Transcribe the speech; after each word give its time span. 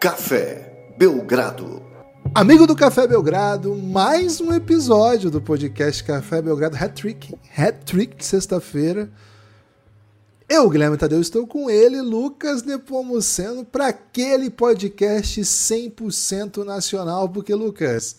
Café 0.00 0.94
Belgrado. 0.96 1.82
Amigo 2.34 2.66
do 2.66 2.74
Café 2.74 3.06
Belgrado, 3.06 3.76
mais 3.76 4.40
um 4.40 4.50
episódio 4.50 5.30
do 5.30 5.42
podcast 5.42 6.02
Café 6.02 6.40
Belgrado 6.40 6.74
Hat-Trick. 6.74 7.34
Hat-Trick 7.54 8.16
de 8.16 8.24
sexta-feira. 8.24 9.12
Eu, 10.48 10.70
Guilherme 10.70 10.96
Tadeu, 10.96 11.20
estou 11.20 11.46
com 11.46 11.68
ele, 11.68 12.00
Lucas 12.00 12.62
Nepomuceno, 12.62 13.62
para 13.62 13.88
aquele 13.88 14.48
podcast 14.48 15.38
100% 15.38 16.64
nacional, 16.64 17.28
porque, 17.28 17.54
Lucas, 17.54 18.16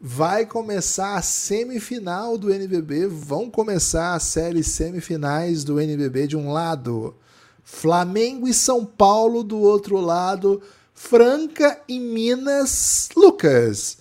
vai 0.00 0.46
começar 0.46 1.16
a 1.16 1.22
semifinal 1.22 2.38
do 2.38 2.52
NBB, 2.52 3.08
vão 3.08 3.50
começar 3.50 4.14
as 4.14 4.22
séries 4.22 4.68
semifinais 4.68 5.64
do 5.64 5.80
NBB 5.80 6.28
de 6.28 6.36
um 6.36 6.52
lado, 6.52 7.16
Flamengo 7.64 8.46
e 8.46 8.54
São 8.54 8.84
Paulo 8.84 9.42
do 9.42 9.58
outro 9.58 9.96
lado, 10.00 10.62
Franca 10.96 11.78
e 11.86 12.00
Minas. 12.00 13.10
Lucas, 13.14 13.98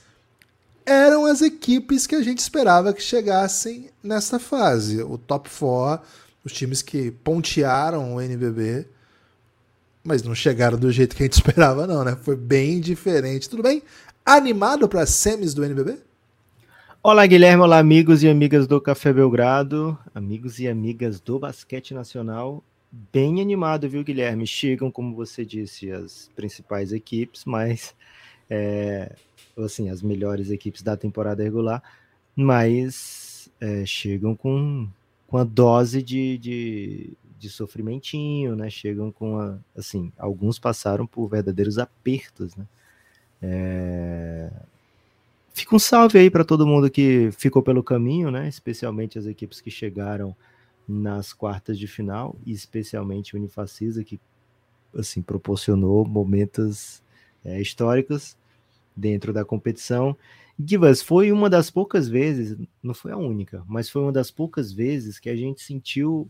eram 0.85 1.26
as 1.26 1.41
equipes 1.41 2.08
que 2.08 2.16
a 2.16 2.23
gente 2.23 2.40
esperava 2.40 2.94
que 2.94 3.04
chegassem 3.04 3.90
nessa 4.02 4.40
fase. 4.40 5.04
O 5.04 5.18
top 5.18 5.49
4, 5.49 6.08
os 6.44 6.54
times 6.54 6.81
que 6.81 7.12
pontearam 7.12 8.16
o 8.16 8.21
NBB, 8.21 8.88
mas 10.04 10.23
não 10.23 10.34
chegaram 10.34 10.80
do 10.80 10.91
jeito 10.91 11.16
que 11.16 11.21
a 11.21 11.26
gente 11.26 11.34
esperava, 11.44 11.85
não, 11.85 12.04
né? 12.04 12.18
Foi 12.20 12.35
bem 12.35 12.80
diferente. 12.80 13.49
Tudo 13.49 13.62
bem? 13.62 13.84
Animado 14.26 14.88
para 14.88 15.02
as 15.02 15.09
semis 15.09 15.54
do 15.54 15.66
NBB? 15.66 15.99
Olá, 17.04 17.27
Guilherme. 17.27 17.62
Olá, 17.62 17.77
amigos 17.77 18.23
e 18.23 18.30
amigas 18.30 18.66
do 18.66 18.80
Café 18.80 19.12
Belgrado, 19.12 19.98
amigos 20.15 20.59
e 20.59 20.68
amigas 20.68 21.20
do 21.20 21.37
Basquete 21.37 21.93
Nacional 21.93 22.63
bem 23.12 23.41
animado, 23.41 23.90
viu, 23.90 24.04
Guilherme? 24.04 24.48
Chegam, 24.48 24.90
como 24.90 25.15
você 25.15 25.46
disse, 25.46 25.91
as 25.91 26.29
principais 26.35 26.93
equipes, 26.93 27.43
mas 27.46 27.93
é, 28.49 29.13
assim, 29.57 29.90
as 29.90 30.02
melhores 30.02 30.49
equipes 30.49 30.82
da 30.82 30.96
temporada 30.96 31.43
regular, 31.43 31.84
mas 32.35 33.49
é, 33.60 33.85
chegam 33.85 34.35
com, 34.35 34.87
com 35.27 35.37
a 35.37 35.43
dose 35.43 36.02
de, 36.02 36.37
de, 36.37 37.13
de 37.37 37.49
sofrimentinho, 37.49 38.55
né? 38.55 38.70
Chegam 38.70 39.12
com 39.12 39.40
a, 39.40 39.57
assim, 39.76 40.12
alguns 40.18 40.57
passaram 40.57 41.05
por 41.05 41.27
verdadeiros 41.27 41.77
apertos, 41.77 42.55
né? 42.55 42.65
É... 43.41 44.52
Fica 45.54 45.76
um 45.76 45.80
salve 45.80 46.18
aí 46.18 46.30
para 46.30 46.43
todo 46.43 46.68
mundo 46.68 46.90
que 46.90 47.30
ficou 47.32 47.62
pelo 47.62 47.84
caminho, 47.84 48.30
né? 48.32 48.48
Especialmente 48.48 49.18
as 49.18 49.26
equipes 49.26 49.62
que 49.62 49.71
chegaram 49.71 50.35
nas 50.88 51.34
quartas 51.34 51.78
de 51.78 51.88
final, 51.88 52.36
e 52.46 52.52
especialmente 52.52 53.36
o 53.36 53.40
Unifacisa, 53.40 54.04
que 54.04 54.20
assim 54.94 55.22
proporcionou 55.22 56.05
momentos 56.05 57.02
é, 57.44 57.62
históricos 57.62 58.38
dentro 58.96 59.34
da 59.34 59.44
competição. 59.44 60.16
Givas, 60.58 61.02
foi 61.02 61.32
uma 61.32 61.50
das 61.50 61.70
poucas 61.70 62.08
vezes, 62.08 62.58
não 62.82 62.94
foi 62.94 63.12
a 63.12 63.18
única, 63.18 63.64
mas 63.68 63.90
foi 63.90 64.02
uma 64.02 64.12
das 64.12 64.31
poucas 64.31 64.72
vezes 64.72 65.19
que 65.19 65.30
a 65.30 65.36
gente 65.36 65.62
sentiu 65.62 66.30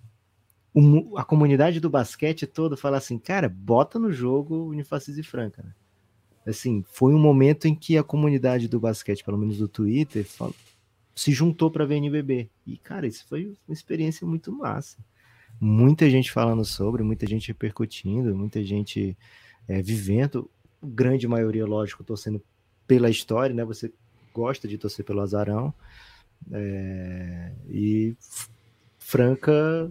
um, 0.73 1.17
a 1.17 1.23
comunidade 1.23 1.79
do 1.79 1.89
basquete 1.89 2.47
toda 2.47 2.75
falar 2.75 2.97
assim, 2.97 3.17
cara, 3.17 3.47
bota 3.47 3.99
no 3.99 4.11
jogo 4.11 4.65
Unifacisa 4.65 5.19
e 5.19 5.23
Franca. 5.23 5.63
Né? 5.63 5.71
Assim, 6.45 6.83
foi 6.91 7.13
um 7.13 7.19
momento 7.19 7.65
em 7.65 7.75
que 7.75 7.97
a 7.97 8.03
comunidade 8.03 8.67
do 8.67 8.79
basquete, 8.79 9.23
pelo 9.23 9.37
menos 9.37 9.57
do 9.57 9.67
Twitter, 9.67 10.25
falou, 10.25 10.55
se 11.15 11.31
juntou 11.31 11.71
para 11.71 11.85
ver 11.85 11.95
NBB. 11.95 12.49
E, 12.67 12.77
cara, 12.77 13.07
isso 13.07 13.25
foi 13.27 13.55
uma 13.67 13.73
experiência 13.73 14.27
muito 14.27 14.51
massa. 14.51 14.97
Muita 15.59 16.09
gente 16.09 16.31
falando 16.31 16.65
sobre, 16.65 17.01
muita 17.01 17.25
gente 17.25 17.47
repercutindo, 17.47 18.35
muita 18.35 18.61
gente 18.61 19.17
é, 19.67 19.81
vivendo. 19.81 20.49
Grande 20.83 21.27
maioria, 21.27 21.65
lógico, 21.65 22.03
torcendo 22.03 22.43
pela 22.85 23.09
história, 23.09 23.55
né? 23.55 23.63
Você 23.63 23.91
gosta 24.33 24.67
de 24.67 24.77
torcer 24.77 25.05
pelo 25.05 25.21
azarão. 25.21 25.73
É, 26.51 27.53
e 27.69 28.15
Franca 28.99 29.89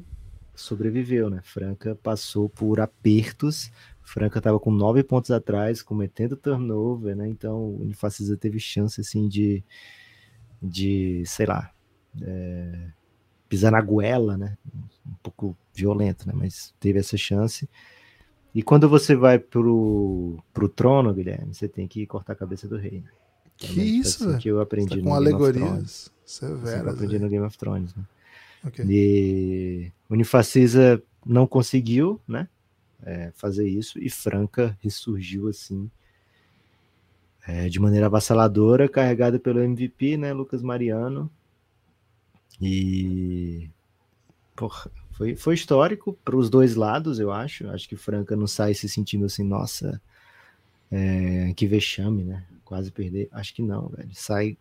sobreviveu, 0.54 1.30
né? 1.30 1.40
Franca 1.42 1.94
passou 1.94 2.50
por 2.50 2.80
apertos. 2.80 3.72
Franca 4.02 4.38
estava 4.38 4.60
com 4.60 4.70
nove 4.70 5.02
pontos 5.02 5.30
atrás, 5.30 5.82
cometendo 5.82 6.36
turnover, 6.36 7.16
né? 7.16 7.26
Então 7.26 7.56
o 7.56 7.80
Unifacisa 7.80 8.36
teve 8.36 8.60
chance 8.60 9.00
assim 9.00 9.26
de 9.26 9.64
de, 10.64 11.22
sei 11.26 11.46
lá, 11.46 11.70
é, 12.22 12.86
pisar 13.48 13.70
na 13.70 13.80
goela, 13.80 14.36
né? 14.36 14.56
Um 15.06 15.14
pouco 15.22 15.56
violento, 15.74 16.26
né? 16.26 16.32
Mas 16.34 16.74
teve 16.80 16.98
essa 16.98 17.16
chance. 17.16 17.68
E 18.54 18.62
quando 18.62 18.88
você 18.88 19.14
vai 19.14 19.38
pro, 19.38 20.38
pro 20.52 20.68
trono, 20.68 21.12
Guilherme, 21.12 21.54
você 21.54 21.68
tem 21.68 21.86
que 21.86 22.06
cortar 22.06 22.32
a 22.32 22.36
cabeça 22.36 22.66
do 22.66 22.76
rei. 22.76 23.02
Né? 23.02 23.10
Que 23.56 23.80
isso, 23.80 24.28
assim 24.28 24.38
que 24.38 24.48
eu 24.48 24.60
aprendi 24.60 24.90
tá 24.90 24.96
no 24.96 25.02
com 25.04 25.14
alegorias 25.14 26.10
severas. 26.24 26.84
eu 26.84 26.90
aprendi 26.90 27.16
aí. 27.16 27.22
no 27.22 27.28
Game 27.28 27.44
of 27.44 27.58
Thrones, 27.58 27.94
né? 27.94 28.04
Okay. 28.64 28.84
E 28.88 29.92
Unifacisa 30.08 31.02
não 31.24 31.46
conseguiu, 31.46 32.20
né? 32.26 32.48
É, 33.02 33.30
fazer 33.34 33.68
isso 33.68 33.98
e 33.98 34.08
Franca 34.08 34.78
ressurgiu 34.80 35.48
assim 35.48 35.90
é, 37.46 37.68
de 37.68 37.78
maneira 37.78 38.06
avassaladora, 38.06 38.88
carregada 38.88 39.38
pelo 39.38 39.60
MVP, 39.60 40.16
né, 40.16 40.32
Lucas 40.32 40.62
Mariano. 40.62 41.30
E 42.60 43.68
porra, 44.56 44.90
foi, 45.12 45.36
foi 45.36 45.54
histórico 45.54 46.16
para 46.24 46.36
os 46.36 46.48
dois 46.48 46.74
lados, 46.74 47.18
eu 47.18 47.32
acho. 47.32 47.68
Acho 47.68 47.88
que 47.88 47.96
Franca 47.96 48.34
não 48.34 48.46
sai 48.46 48.74
se 48.74 48.88
sentindo 48.88 49.24
assim, 49.24 49.44
nossa, 49.44 50.00
é, 50.90 51.52
que 51.54 51.66
vexame, 51.66 52.24
né? 52.24 52.44
Quase 52.64 52.90
perder. 52.90 53.28
Acho 53.32 53.54
que 53.54 53.62
não, 53.62 53.88
velho. 53.88 54.10
Sai 54.12 54.56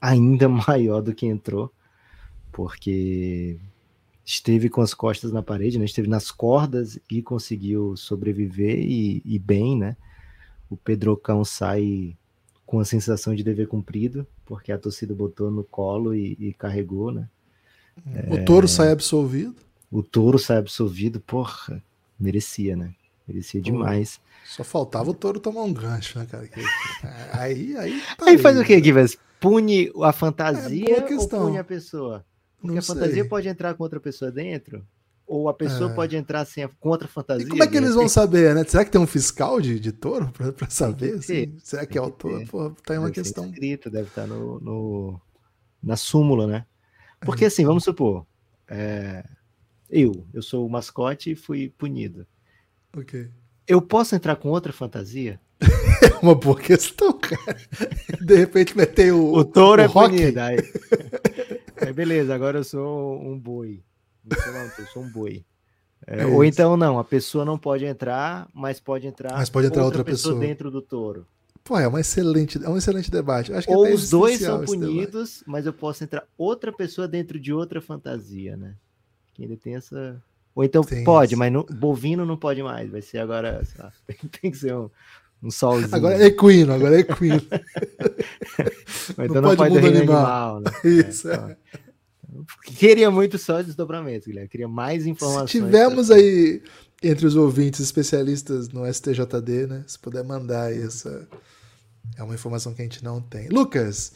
ainda 0.00 0.48
maior 0.68 1.00
do 1.00 1.14
que 1.14 1.26
entrou, 1.26 1.72
porque 2.52 3.58
esteve 4.24 4.68
com 4.68 4.80
as 4.80 4.94
costas 4.94 5.32
na 5.32 5.42
parede, 5.42 5.78
né? 5.78 5.84
Esteve 5.84 6.08
nas 6.08 6.30
cordas 6.30 6.98
e 7.10 7.22
conseguiu 7.22 7.96
sobreviver 7.96 8.78
e, 8.80 9.22
e 9.24 9.38
bem, 9.38 9.76
né? 9.78 9.96
O 10.70 10.76
Pedrocão 10.76 11.44
sai 11.44 12.16
com 12.64 12.78
a 12.78 12.84
sensação 12.84 13.34
de 13.34 13.42
dever 13.42 13.66
cumprido, 13.66 14.24
porque 14.46 14.70
a 14.70 14.78
torcida 14.78 15.12
botou 15.12 15.50
no 15.50 15.64
colo 15.64 16.14
e, 16.14 16.36
e 16.38 16.52
carregou, 16.54 17.10
né? 17.10 17.28
O 18.30 18.36
é... 18.36 18.42
touro 18.44 18.68
sai 18.68 18.92
absolvido. 18.92 19.56
O 19.90 20.04
touro 20.04 20.38
sai 20.38 20.58
absolvido, 20.58 21.18
porra, 21.20 21.82
merecia, 22.18 22.76
né? 22.76 22.94
Merecia 23.26 23.60
demais. 23.60 24.20
Só 24.44 24.62
faltava 24.62 25.10
o 25.10 25.14
touro 25.14 25.40
tomar 25.40 25.62
um 25.62 25.72
gancho, 25.72 26.18
né, 26.18 26.26
cara? 26.26 26.48
Aí, 27.32 27.76
aí, 27.76 28.02
tá 28.16 28.28
aí 28.28 28.38
faz 28.38 28.58
o 28.58 28.64
que, 28.64 28.82
Givas? 28.82 29.16
Pune 29.40 29.90
a 30.02 30.12
fantasia 30.12 30.98
é 30.98 31.16
ou 31.16 31.28
pune 31.28 31.58
a 31.58 31.64
pessoa? 31.64 32.24
Porque 32.60 32.72
Não 32.72 32.78
a 32.78 32.82
fantasia 32.82 33.22
sei. 33.22 33.24
pode 33.24 33.48
entrar 33.48 33.74
com 33.74 33.82
outra 33.82 33.98
pessoa 33.98 34.30
dentro? 34.30 34.86
Ou 35.32 35.48
a 35.48 35.54
pessoa 35.54 35.92
É. 35.92 35.94
pode 35.94 36.16
entrar 36.16 36.44
sem 36.44 36.64
a, 36.64 36.68
com 36.68 36.88
outra 36.88 37.06
fantasia? 37.06 37.46
E 37.46 37.48
como 37.48 37.62
é 37.62 37.66
que 37.66 37.70
de 37.72 37.78
eles 37.78 37.94
vão 37.94 38.08
saber, 38.08 38.52
né? 38.52 38.64
Será 38.64 38.84
que 38.84 38.90
tem 38.90 39.00
um 39.00 39.06
fiscal 39.06 39.60
de, 39.60 39.78
de 39.78 39.92
touro 39.92 40.28
pra, 40.32 40.52
pra 40.52 40.68
saber? 40.68 41.14
assim? 41.14 41.54
Será 41.62 41.86
que 41.86 41.96
é 41.96 42.02
o. 42.02 42.10
Pô, 42.10 42.70
tá 42.84 42.94
aí 42.94 42.98
uma 42.98 43.10
Deve 43.10 43.22
questão. 43.22 43.44
escrito, 43.46 43.88
deve 43.88 44.08
estar 44.08 44.26
no, 44.26 44.58
no- 44.58 45.20
na 45.80 45.94
súmula, 45.96 46.48
né? 46.48 46.66
Porque 47.20 47.44
assim, 47.44 47.64
vamos 47.64 47.84
supor, 47.84 48.26
é, 48.66 49.22
eu, 49.88 50.26
eu 50.34 50.42
sou 50.42 50.66
o 50.66 50.70
mascote 50.70 51.30
e 51.30 51.36
fui 51.36 51.68
punido. 51.78 52.26
Ok. 52.96 53.28
Eu 53.68 53.80
posso 53.80 54.16
entrar 54.16 54.34
com 54.34 54.48
outra 54.48 54.72
fantasia? 54.72 55.40
É 56.02 56.22
uma 56.22 56.34
boa 56.34 56.58
questão, 56.58 57.12
cara. 57.18 57.56
De 58.20 58.34
repente 58.36 58.76
meter 58.76 59.12
o. 59.12 59.32
O 59.32 59.44
touro 59.44 59.80
é 59.80 59.86
rock. 59.86 60.16
punido. 60.16 60.40
Aí, 60.40 60.56
aí 61.80 61.92
beleza, 61.92 62.34
agora 62.34 62.58
eu 62.58 62.64
sou 62.64 63.18
um 63.22 63.38
boi. 63.38 63.82
Sou 64.42 64.52
não, 64.52 64.70
eu 64.78 64.86
sou 64.86 65.02
um 65.02 65.08
boi. 65.10 65.44
É, 66.06 66.22
É 66.22 66.26
ou 66.26 66.42
isso. 66.44 66.54
então 66.54 66.76
não, 66.76 66.98
a 66.98 67.04
pessoa 67.04 67.44
não 67.44 67.58
pode 67.58 67.84
entrar, 67.84 68.48
mas 68.54 68.80
pode 68.80 69.06
entrar, 69.06 69.32
Mas 69.32 69.50
pode 69.50 69.66
entrar 69.66 69.84
outra 69.84 70.02
pessoa. 70.04 70.38
dentro 70.38 70.70
do 70.70 70.80
touro. 70.80 71.26
Pô, 71.62 71.78
é, 71.78 71.86
uma 71.86 72.00
excelente, 72.00 72.58
é 72.64 72.68
um 72.68 72.76
excelente 72.78 73.10
debate. 73.10 73.52
Acho 73.52 73.66
que 73.68 73.72
Ou 73.74 73.86
é 73.86 73.92
os 73.92 74.08
dois 74.08 74.40
são 74.40 74.64
punidos, 74.64 75.44
mas 75.46 75.66
eu 75.66 75.72
posso 75.74 76.02
entrar 76.02 76.24
outra 76.38 76.72
pessoa 76.72 77.06
dentro 77.06 77.38
de 77.38 77.52
outra 77.52 77.80
fantasia, 77.82 78.56
né? 78.56 78.74
Que 79.34 79.42
ainda 79.42 79.56
tem 79.56 79.74
essa. 79.76 80.20
Ou 80.54 80.64
então 80.64 80.82
Tem 80.82 81.04
pode, 81.04 81.36
mas 81.36 81.52
não- 81.52 81.64
bovino 81.64 82.24
não 82.26 82.36
pode 82.36 82.62
mais. 82.62 82.90
Vai 82.90 83.02
ser 83.02 83.18
agora, 83.18 83.62
sei 83.64 83.84
lá, 83.84 83.92
tem 84.40 84.50
que 84.50 84.56
ser 84.56 84.74
um, 84.74 84.90
um 85.42 85.50
solzinho. 85.50 85.94
Agora 85.94 86.16
é 86.20 86.26
equino, 86.26 86.72
agora 86.72 86.96
é 86.96 87.00
equino. 87.00 87.40
Ou 89.16 89.16
não 89.18 89.24
então 89.26 89.42
não 89.42 89.42
pode 89.42 89.56
pode, 89.58 89.78
reino 89.78 89.98
animal. 89.98 90.56
animal. 90.56 90.60
né? 90.60 90.70
Isso, 91.08 91.30
É, 91.30 91.34
é. 91.34 91.56
Queria 92.64 93.10
muito 93.10 93.38
só 93.38 93.62
desdobramentos, 93.62 94.26
Guilherme. 94.26 94.48
Queria 94.48 94.68
mais 94.68 95.02
Se 95.04 95.10
informações. 95.10 95.50
tivermos 95.50 96.06
pra- 96.08 96.16
aí 96.16 96.62
entre 97.02 97.26
os 97.26 97.34
ouvintes 97.36 97.80
especialistas 97.80 98.68
no 98.68 98.84
STJD, 98.86 99.66
né? 99.66 99.84
Se 99.86 99.98
puder 99.98 100.22
mandar 100.24 100.64
aí 100.66 100.82
essa. 100.82 101.26
É 102.16 102.22
uma 102.22 102.34
informação 102.34 102.74
que 102.74 102.82
a 102.82 102.84
gente 102.84 103.02
não 103.04 103.20
tem. 103.20 103.48
Lucas, 103.48 104.12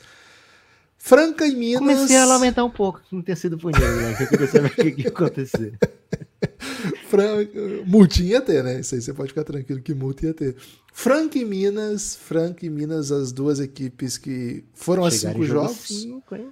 Franca 0.99 1.47
e 1.47 1.55
Minas. 1.55 1.79
Comecei 1.81 2.17
a 2.17 2.25
lamentar 2.25 2.65
um 2.65 2.71
pouco 2.71 3.01
que 3.01 3.15
não 3.15 3.23
ter 3.23 3.37
sido 3.37 3.57
punido, 3.59 3.81
né? 3.85 4.17
Eu 4.21 4.27
queria 4.29 4.47
saber 4.49 4.69
o 4.69 4.95
que 4.97 5.07
acontecer. 5.09 5.79
Franca. 7.09 7.61
Multinha 7.87 8.33
ia 8.33 8.41
ter, 8.41 8.63
né? 8.65 8.81
Isso 8.81 8.95
aí 8.95 9.01
você 9.03 9.13
pode 9.13 9.29
ficar 9.29 9.45
tranquilo 9.45 9.81
que 9.81 9.95
multa 9.95 10.27
ia 10.27 10.35
ter. 10.35 10.57
Franca 10.93 11.39
e 11.39 11.45
Minas, 11.45 12.15
Franca 12.17 12.65
e 12.65 12.71
Minas, 12.71 13.11
as 13.11 13.33
duas 13.33 13.61
equipes 13.61 14.17
que 14.19 14.65
foram 14.75 15.09
Chegaram 15.11 15.31
a 15.31 15.33
cinco 15.35 15.47
jogos. 15.47 15.77
cinco, 15.89 16.35
hein? 16.37 16.51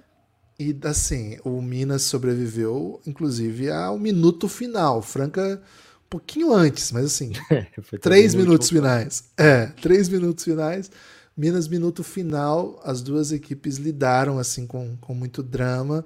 E 0.59 0.75
assim, 0.83 1.37
o 1.43 1.61
Minas 1.61 2.03
sobreviveu, 2.03 3.01
inclusive, 3.05 3.69
ao 3.71 3.97
minuto 3.97 4.47
final. 4.47 5.01
Franca, 5.01 5.61
um 6.05 6.09
pouquinho 6.09 6.53
antes, 6.53 6.91
mas 6.91 7.05
assim, 7.05 7.31
três 8.01 8.35
minutos 8.35 8.69
finais. 8.69 9.23
É, 9.37 9.67
três 9.81 10.07
minutos 10.09 10.43
finais. 10.43 10.91
Minas, 11.35 11.67
minuto 11.67 12.03
final, 12.03 12.79
as 12.83 13.01
duas 13.01 13.31
equipes 13.31 13.77
lidaram 13.77 14.37
assim 14.37 14.67
com, 14.67 14.95
com 14.97 15.15
muito 15.15 15.41
drama. 15.41 16.05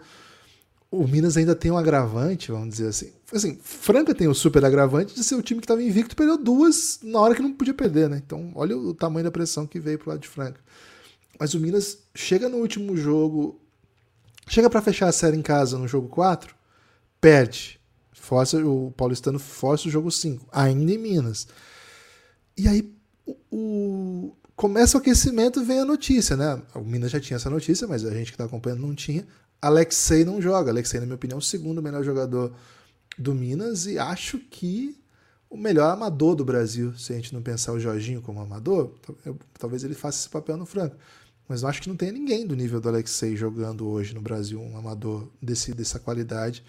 O 0.89 1.05
Minas 1.05 1.35
ainda 1.35 1.53
tem 1.53 1.69
um 1.69 1.77
agravante, 1.77 2.49
vamos 2.49 2.69
dizer 2.69 2.87
assim. 2.87 3.11
Assim, 3.33 3.59
Franca 3.61 4.15
tem 4.15 4.29
o 4.29 4.33
super 4.33 4.63
agravante 4.63 5.13
de 5.13 5.21
ser 5.21 5.35
o 5.35 5.41
time 5.41 5.59
que 5.59 5.65
estava 5.65 5.83
invicto 5.83 6.13
e 6.13 6.15
perdeu 6.15 6.37
duas 6.37 6.99
na 7.03 7.19
hora 7.19 7.35
que 7.35 7.41
não 7.41 7.51
podia 7.51 7.73
perder, 7.73 8.09
né? 8.09 8.21
Então, 8.25 8.53
olha 8.55 8.77
o 8.77 8.93
tamanho 8.93 9.25
da 9.25 9.31
pressão 9.31 9.67
que 9.67 9.81
veio 9.81 9.99
pro 9.99 10.11
lado 10.11 10.21
de 10.21 10.29
Franca. 10.29 10.61
Mas 11.37 11.53
o 11.53 11.59
Minas 11.59 11.97
chega 12.15 12.47
no 12.47 12.57
último 12.57 12.95
jogo, 12.95 13.59
chega 14.47 14.69
para 14.69 14.81
fechar 14.81 15.07
a 15.07 15.11
série 15.11 15.37
em 15.37 15.41
casa 15.41 15.77
no 15.77 15.87
jogo 15.87 16.07
4, 16.09 16.55
perde. 17.21 17.79
Força, 18.13 18.57
o 18.65 18.91
paulistano 18.91 19.39
força 19.39 19.87
o 19.87 19.91
jogo 19.91 20.11
5, 20.11 20.47
ainda 20.51 20.91
em 20.91 20.97
Minas. 20.97 21.47
E 22.57 22.67
aí 22.67 22.93
o, 23.25 23.35
o- 23.51 24.37
começa 24.55 24.97
o 24.97 25.01
aquecimento, 25.01 25.63
vem 25.63 25.79
a 25.79 25.85
notícia, 25.85 26.35
né? 26.35 26.61
O 26.75 26.81
Minas 26.81 27.11
já 27.11 27.19
tinha 27.19 27.37
essa 27.37 27.49
notícia, 27.49 27.87
mas 27.87 28.03
a 28.03 28.11
gente 28.11 28.27
que 28.27 28.35
está 28.35 28.45
acompanhando 28.45 28.81
não 28.81 28.95
tinha. 28.95 29.25
Alexei 29.61 30.25
não 30.25 30.41
joga. 30.41 30.71
Alexei, 30.71 30.99
na 30.99 31.05
minha 31.05 31.15
opinião, 31.15 31.37
é 31.37 31.39
o 31.39 31.41
segundo 31.41 31.81
melhor 31.81 32.03
jogador 32.03 32.53
do 33.17 33.33
Minas 33.33 33.85
e 33.87 33.97
acho 33.99 34.39
que 34.39 34.97
o 35.49 35.57
melhor 35.57 35.91
amador 35.93 36.35
do 36.35 36.43
Brasil, 36.43 36.93
se 36.97 37.13
a 37.13 37.15
gente 37.15 37.33
não 37.33 37.41
pensar 37.41 37.71
o 37.73 37.79
Jorginho 37.79 38.21
como 38.21 38.41
amador, 38.41 38.93
talvez 39.57 39.83
ele 39.83 39.95
faça 39.95 40.19
esse 40.19 40.29
papel 40.29 40.57
no 40.57 40.65
Franco. 40.65 40.95
Mas 41.47 41.61
eu 41.61 41.69
acho 41.69 41.81
que 41.81 41.89
não 41.89 41.95
tem 41.95 42.11
ninguém 42.11 42.45
do 42.45 42.55
nível 42.55 42.81
do 42.81 42.89
Alexei 42.89 43.35
jogando 43.35 43.87
hoje 43.87 44.13
no 44.13 44.21
Brasil, 44.21 44.59
um 44.59 44.77
amador 44.77 45.29
desse, 45.41 45.73
dessa 45.73 45.99
qualidade 45.99 46.63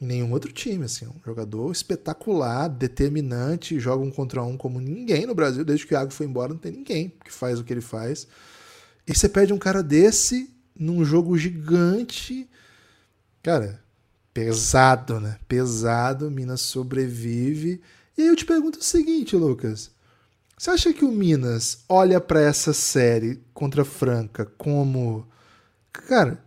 em 0.00 0.06
nenhum 0.06 0.32
outro 0.32 0.52
time, 0.52 0.84
assim, 0.84 1.06
um 1.06 1.20
jogador 1.24 1.70
espetacular, 1.70 2.68
determinante, 2.68 3.78
joga 3.78 4.04
um 4.04 4.10
contra 4.10 4.42
um 4.42 4.56
como 4.56 4.80
ninguém 4.80 5.26
no 5.26 5.34
Brasil, 5.34 5.64
desde 5.64 5.86
que 5.86 5.94
o 5.94 5.96
Iago 5.96 6.12
foi 6.12 6.26
embora, 6.26 6.52
não 6.52 6.58
tem 6.58 6.72
ninguém 6.72 7.12
que 7.24 7.32
faz 7.32 7.58
o 7.58 7.64
que 7.64 7.72
ele 7.72 7.80
faz. 7.80 8.26
E 9.06 9.14
você 9.14 9.28
perde 9.28 9.52
um 9.52 9.58
cara 9.58 9.82
desse 9.82 10.50
num 10.74 11.04
jogo 11.04 11.36
gigante, 11.38 12.48
cara, 13.42 13.82
pesado, 14.32 15.20
né? 15.20 15.38
Pesado, 15.46 16.30
Minas 16.30 16.60
sobrevive. 16.60 17.80
E 18.18 18.22
aí 18.22 18.28
eu 18.28 18.36
te 18.36 18.44
pergunto 18.44 18.80
o 18.80 18.82
seguinte, 18.82 19.36
Lucas, 19.36 19.90
você 20.56 20.70
acha 20.70 20.92
que 20.92 21.04
o 21.04 21.10
Minas 21.12 21.84
olha 21.88 22.20
pra 22.20 22.40
essa 22.40 22.72
série 22.72 23.40
contra 23.52 23.84
Franca 23.84 24.46
como, 24.58 25.26
cara, 25.92 26.42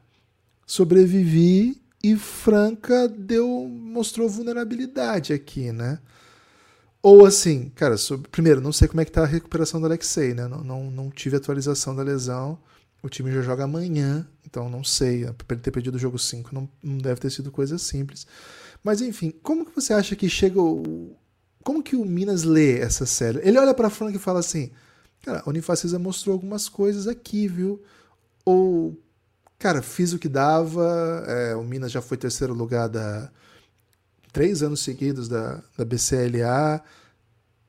sobrevivi 0.66 1.82
e 2.04 2.16
Franca 2.16 3.08
deu 3.08 3.48
mostrou 3.70 4.30
vulnerabilidade 4.30 5.34
aqui, 5.34 5.72
né? 5.72 6.00
Ou 7.02 7.26
assim, 7.26 7.70
cara, 7.76 7.98
sobre- 7.98 8.30
primeiro, 8.30 8.60
não 8.62 8.72
sei 8.74 8.88
como 8.88 9.02
é 9.02 9.06
que 9.06 9.12
tá 9.12 9.24
a 9.24 9.26
recuperação 9.26 9.80
do 9.80 9.86
Alexei, 9.86 10.34
né? 10.34 10.48
Não, 10.48 10.64
não, 10.64 10.92
não 10.92 11.10
tive 11.10 11.38
atualização 11.38 11.96
da 11.96 12.04
lesão. 12.04 12.60
O 13.04 13.10
time 13.10 13.32
já 13.32 13.42
joga 13.42 13.64
amanhã, 13.64 14.28
então 14.46 14.70
não 14.70 14.84
sei. 14.84 15.26
Pra 15.48 15.56
ele 15.56 15.62
ter 15.62 15.72
perdido 15.72 15.96
o 15.96 16.00
jogo 16.00 16.18
5 16.20 16.54
não, 16.54 16.68
não 16.84 16.98
deve 16.98 17.22
ter 17.22 17.30
sido 17.30 17.52
coisa 17.52 17.78
simples. 17.78 18.26
Mas 18.84 19.02
enfim, 19.02 19.32
como 19.44 19.66
que 19.66 19.76
você 19.76 19.94
acha 19.94 20.16
que 20.16 20.28
chega 20.30 20.60
o. 20.62 21.16
Como 21.68 21.84
que 21.84 21.98
o 21.98 22.06
Minas 22.06 22.44
lê 22.44 22.80
essa 22.80 23.06
série? 23.06 23.46
Ele 23.46 23.60
olha 23.60 23.74
pra 23.74 23.90
Franca 23.90 24.16
e 24.16 24.22
fala 24.22 24.40
assim: 24.40 24.72
Cara, 25.22 25.44
a 25.46 25.50
Unifacisa 25.50 26.00
mostrou 26.00 26.32
algumas 26.32 26.70
coisas 26.70 27.10
aqui, 27.10 27.46
viu? 27.46 27.84
Ou, 28.46 28.98
cara, 29.60 29.82
fiz 29.82 30.14
o 30.14 30.18
que 30.18 30.30
dava. 30.30 31.26
é, 31.28 31.58
o 31.58 31.66
Minas 31.66 31.92
já 31.92 32.02
foi 32.02 32.16
terceiro 32.16 32.54
lugar 32.54 32.88
da. 32.88 33.30
Três 34.32 34.64
anos 34.64 34.80
seguidos 34.80 35.28
da, 35.28 35.62
da 35.78 35.84
BCLA. 35.84 36.82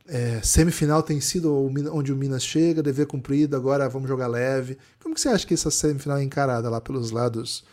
É, 0.06 0.41
semifinal 0.45 1.03
tem 1.03 1.21
sido 1.21 1.53
onde 1.93 2.12
o 2.12 2.17
Minas 2.17 2.45
chega, 2.45 2.81
dever 2.81 3.09
cumprido, 3.09 3.56
agora 3.56 3.89
vamos 3.89 4.09
jogar 4.09 4.29
leve. 4.29 4.79
Como 5.00 5.12
que 5.12 5.21
você 5.21 5.29
acha 5.29 5.45
que 5.45 5.55
essa 5.55 5.73
semifinal 5.73 6.19
é 6.19 6.23
encarada 6.23 6.71
lá 6.71 6.81
pelos 6.81 7.11
lados 7.11 7.65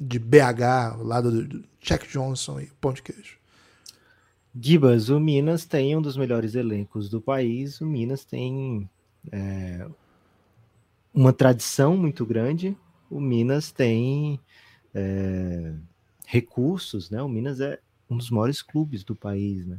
de 0.00 0.18
BH, 0.18 0.98
o 0.98 1.04
lado 1.04 1.30
do 1.30 1.46
do 1.46 1.64
Jack 1.80 2.08
Johnson 2.08 2.58
e 2.58 2.66
Pão 2.80 2.92
de 2.92 3.02
Queijo? 3.02 3.43
Gibas, 4.58 5.08
o 5.08 5.18
Minas 5.18 5.64
tem 5.64 5.96
um 5.96 6.02
dos 6.02 6.16
melhores 6.16 6.54
elencos 6.54 7.08
do 7.08 7.20
país. 7.20 7.80
O 7.80 7.86
Minas 7.86 8.24
tem 8.24 8.88
é, 9.32 9.86
uma 11.12 11.32
tradição 11.32 11.96
muito 11.96 12.24
grande. 12.24 12.76
O 13.10 13.20
Minas 13.20 13.72
tem 13.72 14.38
é, 14.94 15.74
recursos, 16.26 17.10
né? 17.10 17.20
O 17.20 17.28
Minas 17.28 17.60
é 17.60 17.80
um 18.08 18.16
dos 18.16 18.30
maiores 18.30 18.62
clubes 18.62 19.02
do 19.02 19.16
país, 19.16 19.66
né? 19.66 19.78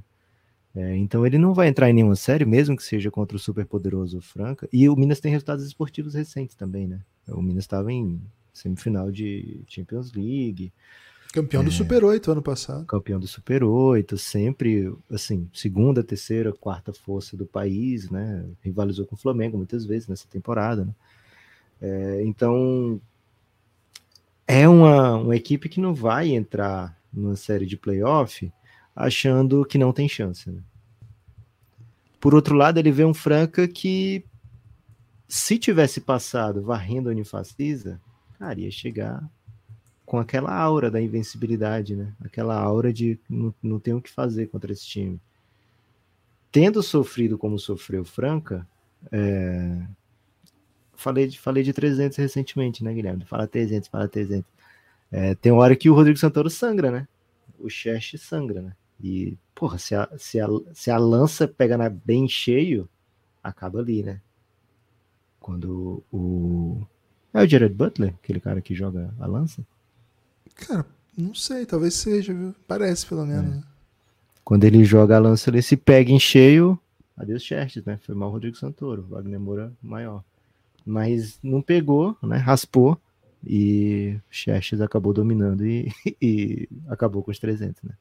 É, 0.75 0.97
então 0.97 1.25
ele 1.25 1.37
não 1.37 1.53
vai 1.53 1.69
entrar 1.69 1.89
em 1.89 1.93
nenhuma 1.93 2.17
série, 2.17 2.43
mesmo 2.43 2.75
que 2.75 2.83
seja 2.83 3.09
contra 3.09 3.37
o 3.37 3.39
superpoderoso 3.39 4.19
Franca. 4.19 4.67
E 4.73 4.89
o 4.89 4.95
Minas 4.95 5.21
tem 5.21 5.31
resultados 5.31 5.65
esportivos 5.65 6.13
recentes 6.13 6.53
também, 6.53 6.85
né? 6.85 6.99
O 7.29 7.41
Minas 7.41 7.63
estava 7.63 7.93
em 7.93 8.21
semifinal 8.53 9.09
de 9.09 9.61
Champions 9.67 10.11
League, 10.11 10.73
Campeão 11.35 11.65
do 11.65 11.71
Super 11.71 12.03
8 12.03 12.31
ano 12.31 12.41
passado. 12.41 12.85
campeão 12.85 13.19
do 13.19 13.27
Super 13.27 13.61
8, 13.61 14.17
sempre, 14.17 14.95
assim, 15.11 15.49
segunda, 15.53 16.01
terceira, 16.01 16.53
quarta 16.53 16.93
força 16.93 17.35
do 17.35 17.45
país, 17.45 18.09
né? 18.09 18.45
Rivalizou 18.61 19.05
com 19.05 19.15
o 19.15 19.19
Flamengo 19.19 19.57
muitas 19.57 19.85
vezes 19.85 20.07
nessa 20.07 20.27
temporada, 20.29 20.85
né? 20.85 20.95
É, 21.81 22.23
então, 22.23 23.01
é 24.47 24.65
uma, 24.65 25.17
uma 25.17 25.35
equipe 25.35 25.67
que 25.67 25.81
não 25.81 25.93
vai 25.93 26.29
entrar 26.29 26.97
numa 27.11 27.35
série 27.35 27.65
de 27.65 27.75
playoff 27.75 28.49
achando 28.95 29.65
que 29.65 29.77
não 29.77 29.91
tem 29.91 30.07
chance, 30.07 30.49
né? 30.49 30.61
Por 32.17 32.33
outro 32.33 32.55
lado, 32.55 32.79
ele 32.79 32.91
vê 32.91 33.03
um 33.03 33.13
Franca 33.13 33.67
que, 33.67 34.23
se 35.27 35.59
tivesse 35.59 35.99
passado 35.99 36.61
varrendo 36.63 37.09
a 37.09 37.11
Unifacisa, 37.11 37.99
cara, 38.39 38.57
ia 38.59 38.71
chegar 38.71 39.21
com 40.05 40.19
aquela 40.19 40.53
aura 40.53 40.91
da 40.91 41.01
invencibilidade, 41.01 41.95
né? 41.95 42.13
Aquela 42.23 42.57
aura 42.57 42.93
de 42.93 43.19
não, 43.29 43.53
não 43.61 43.79
tem 43.79 43.93
o 43.93 44.01
que 44.01 44.09
fazer 44.09 44.47
contra 44.47 44.71
esse 44.71 44.85
time. 44.85 45.19
Tendo 46.51 46.81
sofrido 46.83 47.37
como 47.37 47.57
sofreu 47.57 48.05
Franca, 48.05 48.67
é... 49.11 49.81
falei, 50.93 51.27
de, 51.27 51.39
falei 51.39 51.63
de 51.63 51.73
300 51.73 52.17
recentemente, 52.17 52.83
né, 52.83 52.93
Guilherme? 52.93 53.25
Fala 53.25 53.47
300, 53.47 53.89
fala 53.89 54.07
300. 54.07 54.45
É, 55.11 55.35
tem 55.35 55.51
hora 55.51 55.75
que 55.75 55.89
o 55.89 55.93
Rodrigo 55.93 56.17
Santoro 56.17 56.49
sangra, 56.49 56.91
né? 56.91 57.07
O 57.59 57.69
Chest 57.69 58.17
sangra, 58.17 58.61
né? 58.61 58.75
E, 59.01 59.37
porra, 59.53 59.77
se 59.77 59.95
a, 59.95 60.09
se 60.17 60.39
a, 60.39 60.47
se 60.73 60.91
a 60.91 60.97
lança 60.97 61.47
pega 61.47 61.77
na, 61.77 61.89
bem 61.89 62.27
cheio, 62.27 62.87
acaba 63.43 63.79
ali, 63.79 64.03
né? 64.03 64.21
Quando 65.39 66.03
o. 66.11 66.85
É 67.33 67.43
o 67.43 67.47
Jared 67.47 67.73
Butler, 67.73 68.15
aquele 68.21 68.39
cara 68.39 68.61
que 68.61 68.73
joga 68.73 69.13
a 69.19 69.27
lança? 69.27 69.65
Cara, 70.55 70.85
não 71.17 71.33
sei, 71.33 71.65
talvez 71.65 71.93
seja, 71.95 72.33
viu? 72.33 72.55
Parece 72.67 73.05
pelo 73.05 73.25
menos. 73.25 73.55
né? 73.55 73.63
Quando 74.43 74.63
ele 74.63 74.83
joga 74.83 75.15
a 75.15 75.19
lança, 75.19 75.49
ele 75.49 75.61
se 75.61 75.75
pega 75.75 76.11
em 76.11 76.19
cheio. 76.19 76.79
Adeus, 77.17 77.43
Xerxes, 77.43 77.83
né? 77.85 77.97
Foi 78.03 78.13
mal 78.13 78.29
Rodrigo 78.29 78.55
Santoro. 78.57 79.03
Wagner 79.09 79.39
Moura 79.39 79.73
maior. 79.81 80.23
Mas 80.85 81.39
não 81.41 81.61
pegou, 81.61 82.15
né? 82.21 82.37
Raspou. 82.37 82.99
E 83.47 84.17
Xerxes 84.29 84.81
acabou 84.81 85.13
dominando 85.13 85.65
e, 85.65 85.91
e 86.21 86.69
acabou 86.87 87.23
com 87.23 87.31
os 87.31 87.39
300, 87.39 87.83
né? 87.83 87.93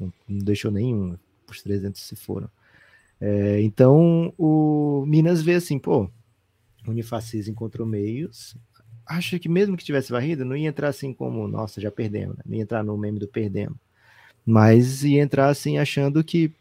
Não 0.00 0.38
deixou 0.38 0.70
nenhum. 0.70 1.16
Os 1.50 1.62
300 1.62 2.00
se 2.00 2.16
foram. 2.16 2.48
É, 3.20 3.62
então, 3.62 4.32
o 4.36 5.04
Minas 5.06 5.40
vê 5.42 5.54
assim, 5.54 5.78
pô, 5.78 6.10
Unifacis 6.86 7.48
encontrou 7.48 7.86
meios. 7.86 8.56
Acha 9.06 9.38
que 9.38 9.48
mesmo 9.48 9.76
que 9.76 9.84
tivesse 9.84 10.10
varrido, 10.10 10.44
não 10.44 10.56
ia 10.56 10.68
entrar 10.68 10.88
assim 10.88 11.14
como, 11.14 11.46
nossa, 11.46 11.80
já 11.80 11.90
perdemos, 11.90 12.36
né? 12.36 12.42
Não 12.44 12.56
ia 12.56 12.62
entrar 12.62 12.82
no 12.82 12.98
meme 12.98 13.18
do 13.18 13.28
perdemos 13.28 13.78
mas 14.46 15.02
ia 15.02 15.20
entrar 15.20 15.48
assim 15.48 15.76
achando 15.76 16.22
que 16.22 16.52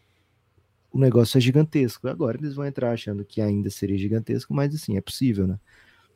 o 0.91 0.97
negócio 0.97 1.37
é 1.37 1.41
gigantesco. 1.41 2.07
Agora 2.07 2.35
eles 2.35 2.55
vão 2.55 2.65
entrar 2.65 2.91
achando 2.91 3.23
que 3.23 3.39
ainda 3.39 3.69
seria 3.69 3.97
gigantesco, 3.97 4.55
mas 4.55 4.73
assim, 4.73 4.97
é 4.97 5.01
possível, 5.01 5.45
né? 5.45 5.59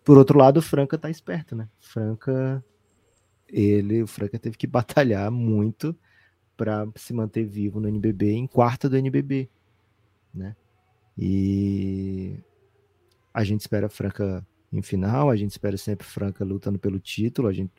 Por 0.03 0.17
outro 0.17 0.39
lado, 0.39 0.57
o 0.57 0.61
Franca 0.63 0.97
tá 0.97 1.11
esperto, 1.11 1.55
né? 1.55 1.69
Franca 1.79 2.63
ele, 3.47 4.01
o 4.01 4.07
Franca 4.07 4.39
teve 4.39 4.57
que 4.57 4.65
batalhar 4.67 5.29
muito 5.29 5.95
para 6.57 6.87
se 6.95 7.13
manter 7.13 7.45
vivo 7.45 7.79
no 7.79 7.87
NBB 7.87 8.31
em 8.31 8.47
quarta 8.47 8.89
do 8.89 8.97
NBB, 8.97 9.47
né? 10.33 10.55
E 11.15 12.35
a 13.31 13.43
gente 13.43 13.61
espera 13.61 13.87
Franca 13.89 14.45
em 14.71 14.81
final, 14.81 15.29
a 15.29 15.35
gente 15.35 15.51
espera 15.51 15.77
sempre 15.77 16.05
Franca 16.05 16.45
lutando 16.45 16.77
pelo 16.77 16.99
título, 16.99 17.47
a 17.47 17.53
gente 17.53 17.71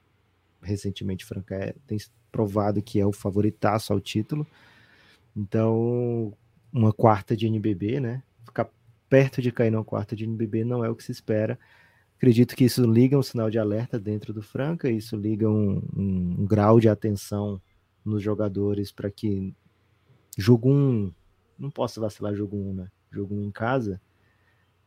recentemente 0.62 1.24
Franca 1.24 1.54
é, 1.54 1.74
tem 1.86 1.98
provado 2.30 2.82
que 2.82 3.00
é 3.00 3.06
o 3.06 3.12
favoritaço 3.12 3.92
ao 3.92 4.00
título. 4.00 4.46
Então, 5.36 6.32
uma 6.72 6.92
quarta 6.92 7.36
de 7.36 7.46
NBB, 7.46 8.00
né? 8.00 8.22
Ficar 8.44 8.68
perto 9.08 9.40
de 9.40 9.50
cair 9.50 9.70
numa 9.70 9.84
quarta 9.84 10.14
de 10.14 10.24
NBB 10.24 10.64
não 10.64 10.84
é 10.84 10.90
o 10.90 10.94
que 10.94 11.04
se 11.04 11.12
espera. 11.12 11.58
Acredito 12.16 12.54
que 12.54 12.64
isso 12.64 12.84
liga 12.84 13.18
um 13.18 13.22
sinal 13.22 13.48
de 13.48 13.58
alerta 13.58 13.98
dentro 13.98 14.32
do 14.32 14.42
Franca, 14.42 14.90
isso 14.90 15.16
liga 15.16 15.48
um, 15.48 15.82
um, 15.96 16.36
um 16.40 16.46
grau 16.46 16.78
de 16.78 16.88
atenção 16.88 17.60
nos 18.04 18.22
jogadores 18.22 18.92
para 18.92 19.10
que 19.10 19.54
jogo 20.36 20.70
1, 20.70 20.72
um, 20.72 21.14
não 21.58 21.70
posso 21.70 22.00
vacilar 22.00 22.34
jogo 22.34 22.56
1, 22.56 22.70
um, 22.70 22.74
né? 22.74 22.88
Jogo 23.10 23.34
1 23.34 23.38
um 23.38 23.44
em 23.44 23.50
casa, 23.50 24.00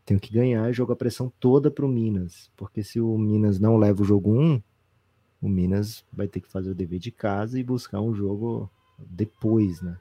tenho 0.05 0.19
que 0.19 0.33
ganhar 0.33 0.69
e 0.69 0.73
jogo 0.73 0.93
a 0.93 0.95
pressão 0.95 1.31
toda 1.39 1.71
para 1.71 1.85
o 1.85 1.89
Minas, 1.89 2.51
porque 2.55 2.83
se 2.83 2.99
o 2.99 3.17
Minas 3.17 3.59
não 3.59 3.77
leva 3.77 4.01
o 4.01 4.05
jogo 4.05 4.33
1, 4.33 4.61
o 5.41 5.49
Minas 5.49 6.05
vai 6.11 6.27
ter 6.27 6.41
que 6.41 6.51
fazer 6.51 6.71
o 6.71 6.75
dever 6.75 6.99
de 6.99 7.11
casa 7.11 7.59
e 7.59 7.63
buscar 7.63 8.01
um 8.01 8.13
jogo 8.13 8.69
depois, 8.97 9.81
né? 9.81 9.97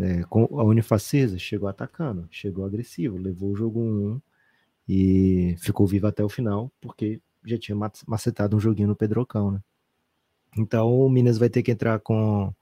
É, 0.00 0.24
com 0.24 0.42
a 0.58 0.64
Unifacisa 0.64 1.38
chegou 1.38 1.68
atacando, 1.68 2.26
chegou 2.30 2.64
agressivo, 2.64 3.16
levou 3.16 3.52
o 3.52 3.56
jogo 3.56 3.80
1 3.80 4.20
e 4.88 5.54
ficou 5.58 5.86
vivo 5.86 6.06
até 6.06 6.24
o 6.24 6.28
final, 6.28 6.70
porque 6.80 7.20
já 7.44 7.56
tinha 7.58 7.76
macetado 8.06 8.56
um 8.56 8.60
joguinho 8.60 8.88
no 8.88 8.96
Pedrocão, 8.96 9.52
né? 9.52 9.60
Então 10.56 10.92
o 10.92 11.08
Minas 11.08 11.38
vai 11.38 11.48
ter 11.48 11.62
que 11.62 11.70
entrar 11.70 12.00
com. 12.00 12.52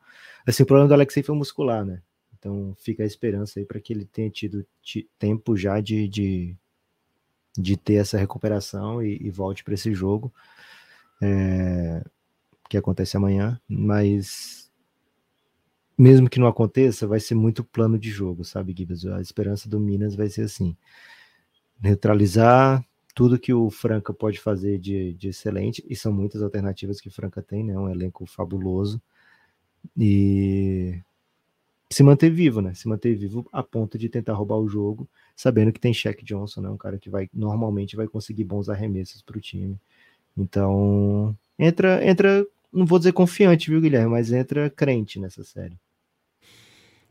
Assim, 0.46 0.62
o 0.62 0.66
problema 0.66 0.88
do 0.88 0.94
Alexei 0.94 1.22
foi 1.22 1.34
muscular, 1.34 1.84
né? 1.84 2.02
Então 2.42 2.74
fica 2.76 3.04
a 3.04 3.06
esperança 3.06 3.60
aí 3.60 3.64
para 3.64 3.80
que 3.80 3.92
ele 3.92 4.04
tenha 4.04 4.28
tido 4.28 4.66
tempo 5.16 5.56
já 5.56 5.80
de, 5.80 6.08
de, 6.08 6.56
de 7.56 7.76
ter 7.76 7.94
essa 7.94 8.18
recuperação 8.18 9.00
e, 9.00 9.16
e 9.24 9.30
volte 9.30 9.62
para 9.62 9.74
esse 9.74 9.94
jogo. 9.94 10.34
É, 11.22 12.04
que 12.68 12.76
acontece 12.76 13.16
amanhã, 13.16 13.60
mas 13.68 14.68
mesmo 15.96 16.28
que 16.28 16.40
não 16.40 16.48
aconteça, 16.48 17.06
vai 17.06 17.20
ser 17.20 17.36
muito 17.36 17.62
plano 17.62 17.96
de 17.96 18.10
jogo, 18.10 18.44
sabe, 18.44 18.74
Gibbs? 18.76 19.06
A 19.06 19.20
esperança 19.20 19.68
do 19.68 19.78
Minas 19.78 20.16
vai 20.16 20.28
ser 20.28 20.42
assim: 20.42 20.76
neutralizar 21.80 22.84
tudo 23.14 23.38
que 23.38 23.52
o 23.52 23.70
Franca 23.70 24.12
pode 24.12 24.40
fazer 24.40 24.78
de, 24.80 25.12
de 25.14 25.28
excelente, 25.28 25.84
e 25.88 25.94
são 25.94 26.12
muitas 26.12 26.42
alternativas 26.42 27.00
que 27.00 27.06
o 27.08 27.12
Franca 27.12 27.40
tem, 27.40 27.62
né? 27.62 27.78
Um 27.78 27.88
elenco 27.88 28.26
fabuloso. 28.26 29.00
E 29.96 31.00
se 31.92 32.02
manter 32.02 32.30
vivo, 32.30 32.60
né? 32.60 32.74
Se 32.74 32.88
manter 32.88 33.14
vivo 33.14 33.46
a 33.52 33.62
ponto 33.62 33.96
de 33.96 34.08
tentar 34.08 34.32
roubar 34.34 34.56
o 34.56 34.68
jogo, 34.68 35.08
sabendo 35.36 35.72
que 35.72 35.80
tem 35.80 35.94
Shaq 35.94 36.24
Johnson, 36.24 36.60
né? 36.62 36.68
Um 36.68 36.76
cara 36.76 36.98
que 36.98 37.10
vai 37.10 37.28
normalmente 37.32 37.96
vai 37.96 38.08
conseguir 38.08 38.44
bons 38.44 38.68
arremessos 38.68 39.22
para 39.22 39.38
o 39.38 39.40
time. 39.40 39.78
Então, 40.36 41.36
entra, 41.58 42.04
entra, 42.04 42.46
não 42.72 42.86
vou 42.86 42.98
dizer 42.98 43.12
confiante, 43.12 43.70
viu, 43.70 43.80
Guilherme, 43.80 44.10
mas 44.10 44.32
entra 44.32 44.70
crente 44.70 45.20
nessa 45.20 45.44
série. 45.44 45.76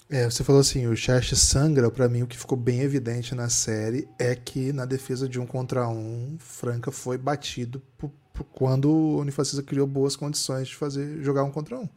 É, 0.09 0.25
você 0.29 0.43
falou 0.43 0.59
assim, 0.59 0.88
o 0.88 0.95
Chest 0.95 1.33
sangra, 1.35 1.89
para 1.89 2.09
mim 2.09 2.23
o 2.23 2.27
que 2.27 2.38
ficou 2.38 2.57
bem 2.57 2.81
evidente 2.81 3.33
na 3.33 3.47
série 3.47 4.09
é 4.19 4.35
que 4.35 4.73
na 4.73 4.83
defesa 4.83 5.27
de 5.27 5.39
um 5.39 5.45
contra 5.45 5.88
um, 5.88 6.35
Franca 6.38 6.91
foi 6.91 7.17
batido 7.17 7.81
por, 7.97 8.11
por 8.33 8.43
quando 8.43 8.91
o 8.91 9.19
Unifacisa 9.19 9.63
criou 9.63 9.88
boas 9.88 10.17
condições 10.17 10.67
de 10.67 10.75
fazer 10.75 11.23
jogar 11.23 11.45
um 11.45 11.51
contra 11.51 11.79
um. 11.79 11.88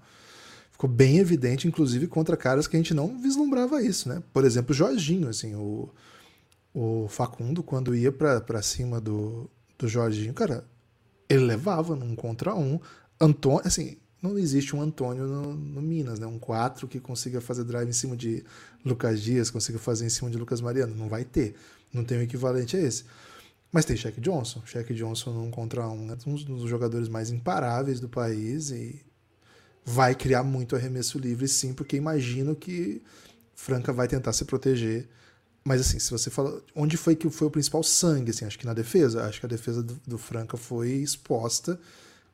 Ficou 0.74 0.90
bem 0.90 1.18
evidente, 1.18 1.68
inclusive, 1.68 2.08
contra 2.08 2.36
caras 2.36 2.66
que 2.66 2.74
a 2.74 2.78
gente 2.80 2.92
não 2.92 3.16
vislumbrava 3.16 3.80
isso, 3.80 4.08
né? 4.08 4.20
Por 4.32 4.44
exemplo, 4.44 4.72
o 4.72 4.74
Jorginho, 4.74 5.28
assim, 5.28 5.54
o, 5.54 5.88
o 6.74 7.06
Facundo, 7.08 7.62
quando 7.62 7.94
ia 7.94 8.10
para 8.10 8.60
cima 8.60 9.00
do, 9.00 9.48
do 9.78 9.86
Jorginho, 9.86 10.34
cara, 10.34 10.64
ele 11.28 11.44
levava 11.44 11.94
num 11.94 12.16
contra 12.16 12.56
um. 12.56 12.80
Antônio, 13.20 13.62
assim, 13.64 13.98
não 14.20 14.36
existe 14.36 14.74
um 14.74 14.80
Antônio 14.80 15.28
no, 15.28 15.54
no, 15.54 15.80
Minas, 15.80 16.18
né? 16.18 16.26
Um 16.26 16.40
4 16.40 16.88
que 16.88 16.98
consiga 16.98 17.40
fazer 17.40 17.62
drive 17.62 17.88
em 17.88 17.92
cima 17.92 18.16
de 18.16 18.44
Lucas 18.84 19.22
Dias, 19.22 19.50
consiga 19.50 19.78
fazer 19.78 20.06
em 20.06 20.10
cima 20.10 20.28
de 20.28 20.36
Lucas 20.36 20.60
Mariano. 20.60 20.96
Não 20.96 21.08
vai 21.08 21.24
ter. 21.24 21.54
Não 21.92 22.02
tem 22.04 22.18
um 22.18 22.22
equivalente 22.22 22.76
a 22.76 22.80
esse. 22.80 23.04
Mas 23.70 23.84
tem 23.84 23.96
Shaq 23.96 24.20
Johnson. 24.20 24.60
Shaq 24.66 24.92
Johnson 24.92 25.30
num 25.30 25.52
contra 25.52 25.88
um, 25.88 26.06
né? 26.06 26.16
um 26.26 26.34
dos 26.34 26.68
jogadores 26.68 27.08
mais 27.08 27.30
imparáveis 27.30 28.00
do 28.00 28.08
país 28.08 28.70
e 28.70 29.00
vai 29.84 30.14
criar 30.14 30.42
muito 30.42 30.74
arremesso 30.74 31.18
livre, 31.18 31.46
sim, 31.46 31.74
porque 31.74 31.96
imagino 31.96 32.56
que 32.56 33.02
Franca 33.54 33.92
vai 33.92 34.08
tentar 34.08 34.32
se 34.32 34.44
proteger. 34.44 35.08
Mas 35.62 35.80
assim, 35.80 35.98
se 35.98 36.10
você 36.10 36.30
fala, 36.30 36.62
onde 36.74 36.96
foi 36.96 37.14
que 37.14 37.28
foi 37.30 37.48
o 37.48 37.50
principal 37.50 37.82
sangue? 37.82 38.30
Assim, 38.30 38.44
acho 38.44 38.58
que 38.58 38.66
na 38.66 38.74
defesa. 38.74 39.24
Acho 39.24 39.40
que 39.40 39.46
a 39.46 39.48
defesa 39.48 39.82
do, 39.82 39.98
do 40.06 40.18
Franca 40.18 40.56
foi 40.56 40.90
exposta 40.90 41.78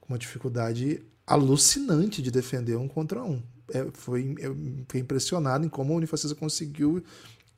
com 0.00 0.12
uma 0.12 0.18
dificuldade 0.18 1.02
alucinante 1.26 2.22
de 2.22 2.30
defender 2.30 2.76
um 2.76 2.88
contra 2.88 3.22
um. 3.22 3.42
É, 3.72 3.86
foi, 3.92 4.34
eu 4.38 4.56
fiquei 4.80 5.00
impressionado 5.00 5.64
em 5.64 5.68
como 5.68 5.92
a 5.92 5.96
Unifacisa 5.96 6.34
conseguiu 6.34 7.02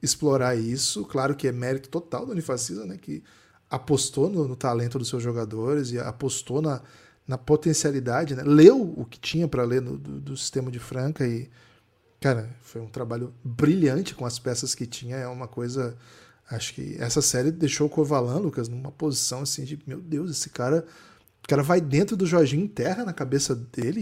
explorar 0.02 0.56
isso. 0.56 1.04
Claro 1.06 1.34
que 1.34 1.49
é 1.49 1.52
mérito 1.52 1.88
total 1.88 2.26
da 2.26 2.32
Unifacisa, 2.32 2.84
né, 2.84 2.99
que 3.00 3.22
apostou 3.70 4.28
no, 4.28 4.46
no 4.46 4.56
talento 4.56 4.99
dos 4.99 5.08
seus 5.08 5.22
jogadores 5.22 5.90
e 5.92 5.99
apostou 5.99 6.61
na, 6.61 6.82
na 7.26 7.38
potencialidade, 7.38 8.35
né? 8.35 8.43
leu 8.45 8.81
o 8.97 9.05
que 9.05 9.19
tinha 9.19 9.47
para 9.47 9.62
ler 9.62 9.81
no, 9.81 9.97
do, 9.97 10.21
do, 10.21 10.37
sistema 10.37 10.71
de 10.71 10.79
Franca 10.79 11.26
e, 11.26 11.49
cara, 12.21 12.55
foi 12.62 12.81
um 12.81 12.88
trabalho 12.88 13.33
brilhante 13.45 14.14
com 14.14 14.26
as 14.26 14.38
peças 14.38 14.75
que 14.75 14.87
tinha. 14.87 15.17
É 15.17 15.29
uma 15.29 15.49
coisa. 15.49 15.97
Acho 16.50 16.75
que 16.75 16.97
essa 16.99 17.23
série 17.23 17.50
deixou 17.50 17.87
o 17.87 17.91
Covalan, 17.91 18.38
Lucas, 18.38 18.69
numa 18.69 18.91
posição 18.91 19.43
assim 19.43 19.64
de: 19.64 19.79
meu 19.87 20.00
Deus, 20.00 20.31
esse 20.31 20.50
cara 20.50 20.85
o 21.45 21.49
cara 21.49 21.62
vai 21.62 21.81
dentro 21.81 22.17
do 22.17 22.25
Jorginho, 22.25 22.64
enterra 22.64 23.05
na 23.05 23.12
cabeça 23.12 23.55
dele 23.55 24.00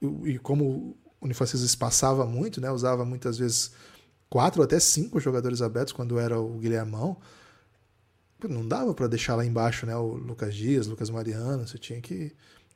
e, 0.00 0.06
e, 0.06 0.30
e 0.30 0.38
como 0.38 0.64
o 0.64 0.96
Unifacisa 1.20 1.64
espaçava 1.64 2.24
muito, 2.24 2.60
né? 2.60 2.70
Usava 2.70 3.04
muitas 3.04 3.38
vezes 3.38 3.72
quatro 4.30 4.62
até 4.62 4.78
cinco 4.78 5.18
jogadores 5.18 5.60
abertos 5.60 5.92
quando 5.92 6.18
era 6.18 6.38
o 6.38 6.58
Guilhermão. 6.58 7.16
Não 8.48 8.66
dava 8.66 8.92
para 8.92 9.06
deixar 9.06 9.36
lá 9.36 9.44
embaixo, 9.44 9.86
né? 9.86 9.96
O 9.96 10.14
Lucas 10.14 10.54
Dias, 10.54 10.86
Lucas 10.86 11.08
Mariano, 11.08 11.66
você 11.66 11.78
tinha 11.78 12.00
que. 12.00 12.32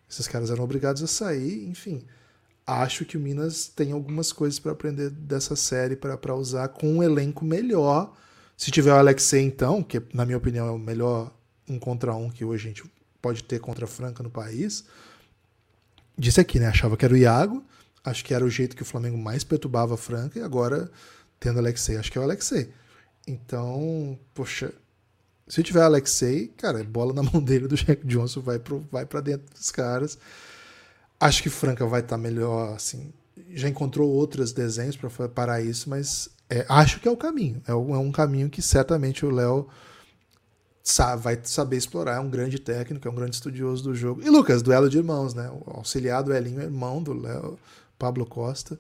Esses 0.09 0.27
caras 0.27 0.50
eram 0.50 0.65
obrigados 0.65 1.03
a 1.03 1.07
sair, 1.07 1.67
enfim. 1.69 2.05
Acho 2.67 3.05
que 3.05 3.17
o 3.17 3.21
Minas 3.21 3.67
tem 3.67 3.93
algumas 3.93 4.33
coisas 4.33 4.59
para 4.59 4.73
aprender 4.73 5.11
dessa 5.11 5.57
série 5.57 5.97
para 5.97 6.35
usar 6.35 6.69
com 6.69 6.87
um 6.95 7.03
elenco 7.03 7.45
melhor. 7.45 8.15
Se 8.57 8.71
tiver 8.71 8.93
o 8.93 8.97
Alexei, 8.97 9.43
então, 9.43 9.83
que 9.83 10.03
na 10.12 10.25
minha 10.25 10.38
opinião 10.38 10.67
é 10.67 10.71
o 10.71 10.79
melhor 10.79 11.33
um 11.69 11.79
contra 11.79 12.15
um 12.15 12.31
que 12.31 12.45
hoje 12.45 12.67
a 12.67 12.69
gente 12.69 12.85
pode 13.21 13.45
ter 13.45 13.61
contra 13.61 13.85
a 13.85 13.88
Franca 13.88 14.23
no 14.23 14.31
país. 14.31 14.85
Disse 16.17 16.41
aqui, 16.41 16.59
né? 16.59 16.67
Achava 16.67 16.97
que 16.97 17.05
era 17.05 17.15
o 17.15 17.17
Iago, 17.17 17.65
acho 18.05 18.25
que 18.25 18.35
era 18.35 18.45
o 18.45 18.50
jeito 18.50 18.75
que 18.75 18.83
o 18.83 18.87
Flamengo 18.87 19.17
mais 19.17 19.45
perturbava 19.45 19.95
a 19.95 19.99
Franca, 19.99 20.38
e 20.38 20.43
agora, 20.43 20.91
tendo 21.38 21.59
Alexei, 21.59 21.97
acho 21.97 22.11
que 22.11 22.19
é 22.19 22.21
o 22.21 22.25
Alexei. 22.25 22.73
Então, 23.27 24.19
poxa, 24.35 24.73
se 25.49 25.62
tiver 25.62 25.83
Alexei, 25.83 26.49
cara, 26.57 26.83
bola 26.85 27.12
na 27.12 27.23
mão 27.33 27.43
dele 27.43 27.67
do 27.67 27.76
Jack 27.76 28.07
Johnson, 28.07 28.40
vai, 28.40 28.59
pro, 28.59 28.87
vai 28.93 29.07
para 29.07 29.21
dentro 29.21 29.52
dos 29.55 29.71
caras. 29.71 30.19
Acho 31.19 31.43
que 31.43 31.49
Franca 31.49 31.87
vai 31.87 32.00
estar 32.00 32.17
tá 32.17 32.23
melhor, 32.23 32.75
assim. 32.75 33.12
Já 33.50 33.69
encontrou 33.69 34.11
outros 34.11 34.52
desenhos 34.52 34.97
para 34.97 35.28
parar 35.28 35.62
isso, 35.62 35.88
mas 35.88 36.28
é, 36.50 36.64
acho 36.69 37.00
que 37.00 37.09
é 37.09 37.11
o 37.11 37.17
caminho. 37.17 37.62
É, 37.67 37.73
é 37.73 37.75
um 37.75 38.12
caminho 38.12 38.50
que 38.50 38.61
certamente 38.61 39.25
o 39.25 39.31
Léo 39.31 39.69
vai 41.19 41.38
saber 41.43 41.76
explorar, 41.76 42.17
é 42.17 42.21
um 42.21 42.31
grande 42.31 42.59
técnico, 42.59 43.07
é 43.07 43.11
um 43.11 43.14
grande 43.14 43.35
estudioso 43.37 43.85
do 43.85 43.95
jogo. 43.95 44.23
E 44.23 44.31
Lucas, 44.31 44.62
duelo 44.62 44.88
de 44.88 44.99
irmãos, 44.99 45.35
né? 45.35 45.50
O 45.50 45.78
auxiliar 45.78 46.23
do 46.23 46.33
Elinho, 46.33 46.62
irmão 46.62 47.02
do 47.02 47.12
Léo, 47.12 47.59
Pablo 47.99 48.25
Costa. 48.25 48.78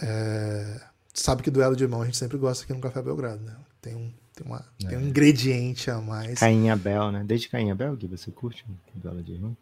É... 0.00 0.80
Sabe 1.14 1.42
que 1.42 1.50
duelo 1.50 1.76
de 1.76 1.84
irmão 1.84 2.02
a 2.02 2.04
gente 2.04 2.16
sempre 2.16 2.36
gosta 2.36 2.64
aqui 2.64 2.72
no 2.72 2.80
Café 2.80 3.02
Belgrado, 3.02 3.42
né? 3.42 3.54
Tem 3.80 3.94
um, 3.94 4.12
tem 4.34 4.46
uma, 4.46 4.64
é. 4.84 4.88
tem 4.88 4.98
um 4.98 5.02
ingrediente 5.02 5.90
a 5.90 6.00
mais. 6.00 6.38
Caim 6.38 6.70
Abel, 6.70 7.12
né? 7.12 7.24
Desde 7.26 7.48
Caim 7.48 7.70
Abel, 7.70 7.96
que 7.96 8.06
você 8.06 8.30
curte 8.30 8.64
duelo 8.94 9.22
de 9.22 9.32
irmão? 9.32 9.56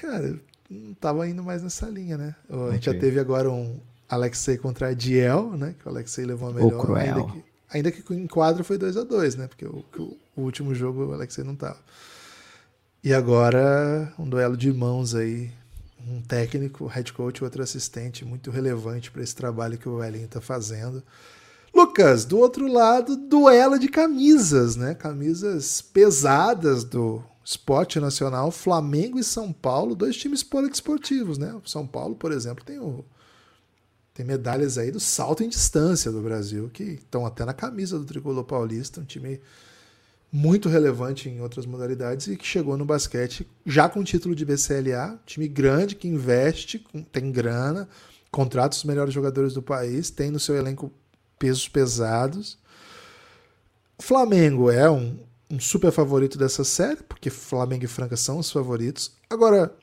Cara, 0.00 0.38
não 0.70 0.94
tava 0.94 1.28
indo 1.28 1.42
mais 1.42 1.62
nessa 1.62 1.86
linha, 1.88 2.18
né? 2.18 2.34
A 2.48 2.72
gente 2.72 2.88
okay. 2.88 2.92
já 2.92 2.98
teve 2.98 3.18
agora 3.18 3.50
um 3.50 3.80
Alexei 4.08 4.56
contra 4.56 4.88
Adiel, 4.88 5.56
né? 5.56 5.74
Que 5.78 5.86
o 5.86 5.90
Alexei 5.90 6.24
levou 6.24 6.50
a 6.50 6.52
melhor. 6.52 6.74
O 6.74 6.80
cruel. 6.80 7.42
Ainda 7.70 7.90
que 7.90 8.14
em 8.14 8.26
quadro 8.26 8.62
foi 8.62 8.78
2 8.78 8.96
a 8.96 9.04
2 9.04 9.36
né? 9.36 9.48
Porque 9.48 9.64
o, 9.64 9.84
o, 10.36 10.42
último 10.42 10.74
jogo 10.74 11.06
o 11.06 11.12
Alexei 11.12 11.42
não 11.42 11.56
tava. 11.56 11.78
E 13.02 13.12
agora 13.12 14.12
um 14.18 14.28
duelo 14.28 14.56
de 14.56 14.72
mãos 14.72 15.14
aí. 15.14 15.50
Um 16.08 16.20
técnico, 16.22 16.86
head 16.86 17.12
coach, 17.12 17.42
outro 17.42 17.64
assistente, 17.64 18.24
muito 18.24 18.52
relevante 18.52 19.10
para 19.10 19.24
esse 19.24 19.34
trabalho 19.34 19.76
que 19.76 19.88
o 19.88 20.04
Elinho 20.04 20.26
está 20.26 20.40
fazendo. 20.40 21.02
Lucas, 21.76 22.24
do 22.24 22.38
outro 22.38 22.66
lado, 22.66 23.16
duelo 23.16 23.78
de 23.78 23.86
camisas, 23.88 24.76
né? 24.76 24.94
Camisas 24.94 25.82
pesadas 25.82 26.84
do 26.84 27.22
esporte 27.44 28.00
nacional, 28.00 28.50
Flamengo 28.50 29.18
e 29.18 29.24
São 29.24 29.52
Paulo, 29.52 29.94
dois 29.94 30.16
times 30.16 30.42
poliesportivos, 30.42 31.36
né? 31.36 31.54
São 31.66 31.86
Paulo, 31.86 32.16
por 32.16 32.32
exemplo, 32.32 32.64
tem 32.64 32.78
o 32.78 33.04
tem 34.14 34.24
medalhas 34.24 34.78
aí 34.78 34.90
do 34.90 34.98
salto 34.98 35.44
em 35.44 35.48
distância 35.50 36.10
do 36.10 36.22
Brasil, 36.22 36.70
que 36.72 36.82
estão 36.82 37.26
até 37.26 37.44
na 37.44 37.52
camisa 37.52 37.98
do 37.98 38.04
tricolor 38.06 38.44
paulista, 38.44 39.02
um 39.02 39.04
time 39.04 39.38
muito 40.32 40.70
relevante 40.70 41.28
em 41.28 41.42
outras 41.42 41.66
modalidades 41.66 42.26
e 42.26 42.36
que 42.36 42.46
chegou 42.46 42.78
no 42.78 42.86
basquete 42.86 43.46
já 43.66 43.90
com 43.90 44.02
título 44.02 44.34
de 44.34 44.46
BCLA, 44.46 45.20
time 45.26 45.46
grande 45.46 45.94
que 45.94 46.08
investe, 46.08 46.82
tem 47.12 47.30
grana, 47.30 47.86
contrata 48.30 48.74
os 48.74 48.84
melhores 48.84 49.12
jogadores 49.12 49.52
do 49.52 49.60
país, 49.60 50.08
tem 50.08 50.30
no 50.30 50.40
seu 50.40 50.56
elenco 50.56 50.90
pesos 51.38 51.68
pesados. 51.68 52.58
Flamengo 53.98 54.70
é 54.70 54.90
um, 54.90 55.18
um 55.50 55.58
super 55.58 55.90
favorito 55.90 56.36
dessa 56.36 56.64
série, 56.64 57.02
porque 57.02 57.30
Flamengo 57.30 57.84
e 57.84 57.88
Franca 57.88 58.16
são 58.16 58.38
os 58.38 58.50
favoritos. 58.50 59.12
Agora, 59.28 59.74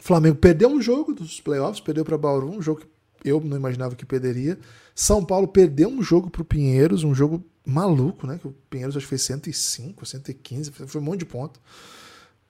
Flamengo 0.00 0.36
perdeu 0.36 0.68
um 0.68 0.80
jogo 0.80 1.12
dos 1.12 1.40
playoffs, 1.40 1.80
perdeu 1.80 2.04
para 2.04 2.18
Bauru, 2.18 2.50
um 2.50 2.62
jogo 2.62 2.80
que 2.80 2.88
eu 3.24 3.40
não 3.40 3.56
imaginava 3.56 3.94
que 3.94 4.04
perderia. 4.04 4.58
São 4.94 5.24
Paulo 5.24 5.48
perdeu 5.48 5.88
um 5.88 6.02
jogo 6.02 6.30
para 6.30 6.42
o 6.42 6.44
Pinheiros, 6.44 7.04
um 7.04 7.14
jogo 7.14 7.44
maluco, 7.64 8.26
né? 8.26 8.38
Que 8.38 8.48
o 8.48 8.54
Pinheiros 8.68 8.96
acho 8.96 9.06
que 9.06 9.10
fez 9.10 9.22
105, 9.22 10.04
115, 10.04 10.72
foi 10.72 11.00
um 11.00 11.04
monte 11.04 11.20
de 11.20 11.26
ponto. 11.26 11.60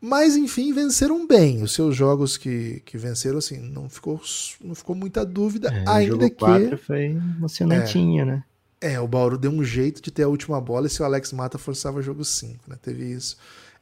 Mas, 0.04 0.36
enfim, 0.36 0.72
venceram 0.72 1.24
bem. 1.24 1.62
Os 1.62 1.74
seus 1.74 1.94
jogos 1.94 2.36
que, 2.36 2.82
que 2.84 2.98
venceram, 2.98 3.38
assim, 3.38 3.60
não 3.60 3.88
ficou, 3.88 4.20
não 4.60 4.74
ficou 4.74 4.96
muita 4.96 5.24
dúvida. 5.24 5.68
É, 5.68 5.84
ainda 5.86 6.16
o 6.16 6.20
jogo 6.20 6.70
que. 6.70 6.76
foi 6.76 7.04
emocionantinho, 7.04 8.22
é, 8.22 8.24
né? 8.24 8.44
É, 8.80 8.98
o 8.98 9.06
Bauru 9.06 9.38
deu 9.38 9.52
um 9.52 9.62
jeito 9.62 10.02
de 10.02 10.10
ter 10.10 10.24
a 10.24 10.28
última 10.28 10.60
bola 10.60 10.88
e 10.88 10.90
se 10.90 11.00
o 11.00 11.04
Alex 11.04 11.32
Mata 11.32 11.56
forçava 11.56 12.00
o 12.00 12.02
jogo 12.02 12.24
5, 12.24 12.64
né? 12.66 12.76
Teve 12.82 13.12
isso. 13.12 13.36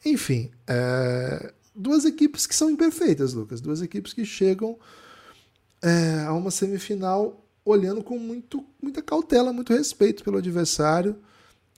Enfim, 0.04 0.50
é, 0.66 1.54
duas 1.74 2.04
equipes 2.04 2.46
que 2.46 2.54
são 2.54 2.68
imperfeitas, 2.68 3.32
Lucas. 3.32 3.62
Duas 3.62 3.80
equipes 3.80 4.12
que 4.12 4.26
chegam 4.26 4.78
é, 5.80 6.24
a 6.26 6.34
uma 6.34 6.50
semifinal 6.50 7.42
olhando 7.64 8.02
com 8.02 8.18
muito, 8.18 8.62
muita 8.82 9.00
cautela, 9.00 9.54
muito 9.54 9.72
respeito 9.72 10.22
pelo 10.22 10.36
adversário. 10.36 11.16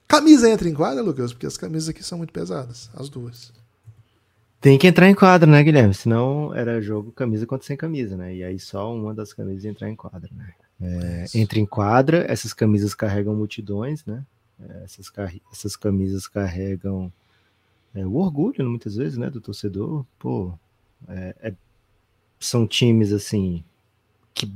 Camisa 0.09 0.51
entra 0.51 0.69
em 0.69 0.75
quadra, 0.75 1.01
Lucas? 1.01 1.33
Porque 1.33 1.47
as 1.47 1.57
camisas 1.57 1.91
aqui 1.91 2.03
são 2.03 2.19
muito 2.19 2.33
pesadas, 2.33 2.91
as 2.93 3.09
duas. 3.09 3.53
Tem 4.63 4.79
que 4.79 4.87
entrar 4.87 5.11
em 5.11 5.15
quadra, 5.15 5.51
né, 5.51 5.61
Guilherme? 5.61 5.93
Senão 5.93 6.55
era 6.55 6.81
jogo 6.81 7.11
camisa 7.11 7.45
contra 7.45 7.67
sem 7.67 7.77
camisa, 7.77 8.17
né? 8.17 8.33
E 8.33 8.45
aí 8.45 8.61
só 8.61 8.95
uma 8.95 9.13
das 9.13 9.33
camisas 9.33 9.65
entrar 9.65 9.91
em 9.91 9.97
quadra, 9.97 10.31
né? 10.33 10.55
É, 10.81 11.25
entra 11.35 11.59
em 11.59 11.67
quadra, 11.67 12.25
essas 12.29 12.55
camisas 12.55 12.95
carregam 12.95 13.35
multidões, 13.35 14.05
né? 14.05 14.25
É, 14.61 14.85
essas, 14.85 15.11
essas 15.53 15.75
camisas 15.75 16.29
carregam 16.29 17.13
é, 17.93 18.07
o 18.07 18.15
orgulho, 18.15 18.65
muitas 18.71 18.95
vezes, 18.95 19.19
né, 19.19 19.29
do 19.29 19.41
torcedor. 19.41 20.07
Pô, 20.17 20.55
é, 21.09 21.35
é, 21.43 21.55
são 22.39 22.65
times 22.65 23.13
assim 23.13 23.65
que 24.33 24.49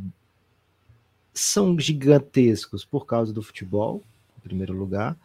são 1.34 1.76
gigantescos 1.80 2.84
por 2.84 3.06
causa 3.06 3.32
do 3.32 3.42
futebol, 3.42 4.04
em 4.38 4.40
primeiro 4.40 4.72
lugar, 4.72 5.16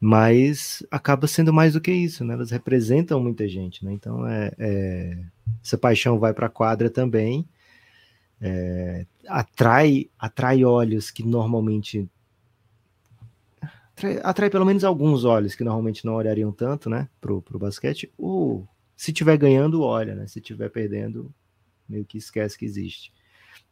mas 0.00 0.82
acaba 0.90 1.26
sendo 1.26 1.52
mais 1.52 1.74
do 1.74 1.80
que 1.80 1.92
isso, 1.92 2.24
né? 2.24 2.32
Elas 2.32 2.50
representam 2.50 3.20
muita 3.20 3.46
gente, 3.46 3.84
né? 3.84 3.92
Então 3.92 4.26
é, 4.26 4.50
é 4.58 5.18
essa 5.62 5.76
paixão 5.76 6.18
vai 6.18 6.32
para 6.32 6.46
a 6.46 6.50
quadra 6.50 6.88
também, 6.88 7.46
é, 8.40 9.04
atrai 9.28 10.08
atrai 10.18 10.64
olhos 10.64 11.10
que 11.10 11.22
normalmente 11.22 12.08
atrai, 13.94 14.20
atrai, 14.22 14.50
pelo 14.50 14.64
menos 14.64 14.84
alguns 14.84 15.24
olhos 15.24 15.54
que 15.54 15.62
normalmente 15.62 16.06
não 16.06 16.14
olhariam 16.14 16.50
tanto, 16.50 16.88
né? 16.88 17.06
Pro, 17.20 17.42
pro 17.42 17.58
basquete. 17.58 18.10
Ou 18.16 18.66
se 18.96 19.12
tiver 19.12 19.36
ganhando 19.36 19.82
olha, 19.82 20.14
né? 20.14 20.26
Se 20.26 20.40
tiver 20.40 20.70
perdendo 20.70 21.32
meio 21.86 22.06
que 22.06 22.16
esquece 22.16 22.56
que 22.56 22.64
existe. 22.64 23.12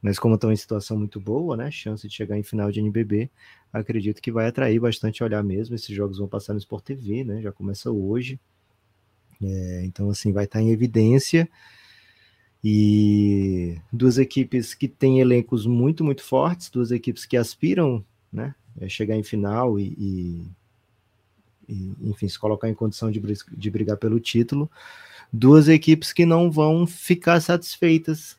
Mas 0.02 0.18
como 0.18 0.34
estão 0.34 0.52
em 0.52 0.56
situação 0.56 0.98
muito 0.98 1.18
boa, 1.18 1.56
né? 1.56 1.70
Chance 1.70 2.06
de 2.06 2.14
chegar 2.14 2.36
em 2.36 2.42
final 2.42 2.70
de 2.70 2.80
NBB, 2.80 3.30
acredito 3.72 4.20
que 4.20 4.32
vai 4.32 4.46
atrair 4.46 4.80
bastante 4.80 5.22
olhar 5.22 5.42
mesmo. 5.42 5.74
Esses 5.74 5.94
jogos 5.94 6.18
vão 6.18 6.28
passar 6.28 6.52
no 6.52 6.58
Sport 6.58 6.84
TV, 6.84 7.24
né? 7.24 7.42
Já 7.42 7.52
começa 7.52 7.90
hoje. 7.90 8.40
É, 9.42 9.82
então, 9.84 10.10
assim, 10.10 10.32
vai 10.32 10.44
estar 10.44 10.60
em 10.60 10.70
evidência. 10.70 11.48
E 12.62 13.78
duas 13.92 14.18
equipes 14.18 14.74
que 14.74 14.88
têm 14.88 15.20
elencos 15.20 15.64
muito, 15.64 16.02
muito 16.02 16.22
fortes, 16.22 16.70
duas 16.70 16.90
equipes 16.90 17.24
que 17.24 17.36
aspiram, 17.36 18.04
né? 18.32 18.54
É 18.80 18.88
chegar 18.88 19.16
em 19.16 19.22
final 19.22 19.78
e, 19.78 19.94
e, 19.98 20.46
e, 21.68 21.94
enfim, 22.02 22.28
se 22.28 22.38
colocar 22.38 22.68
em 22.68 22.74
condição 22.74 23.10
de, 23.10 23.20
de 23.56 23.70
brigar 23.70 23.96
pelo 23.96 24.18
título. 24.18 24.70
Duas 25.32 25.68
equipes 25.68 26.12
que 26.12 26.24
não 26.24 26.50
vão 26.50 26.86
ficar 26.86 27.40
satisfeitas 27.40 28.36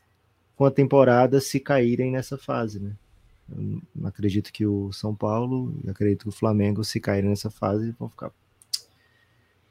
com 0.56 0.64
a 0.64 0.70
temporada 0.70 1.40
se 1.40 1.58
caírem 1.58 2.10
nessa 2.10 2.36
fase, 2.36 2.78
né? 2.78 2.92
Eu 3.56 4.06
acredito 4.06 4.52
que 4.52 4.66
o 4.66 4.92
São 4.92 5.14
Paulo 5.14 5.74
e 5.84 5.90
acredito 5.90 6.22
que 6.22 6.28
o 6.28 6.32
Flamengo, 6.32 6.84
se 6.84 7.00
caírem 7.00 7.30
nessa 7.30 7.50
fase, 7.50 7.94
vão 7.98 8.08
ficar. 8.08 8.30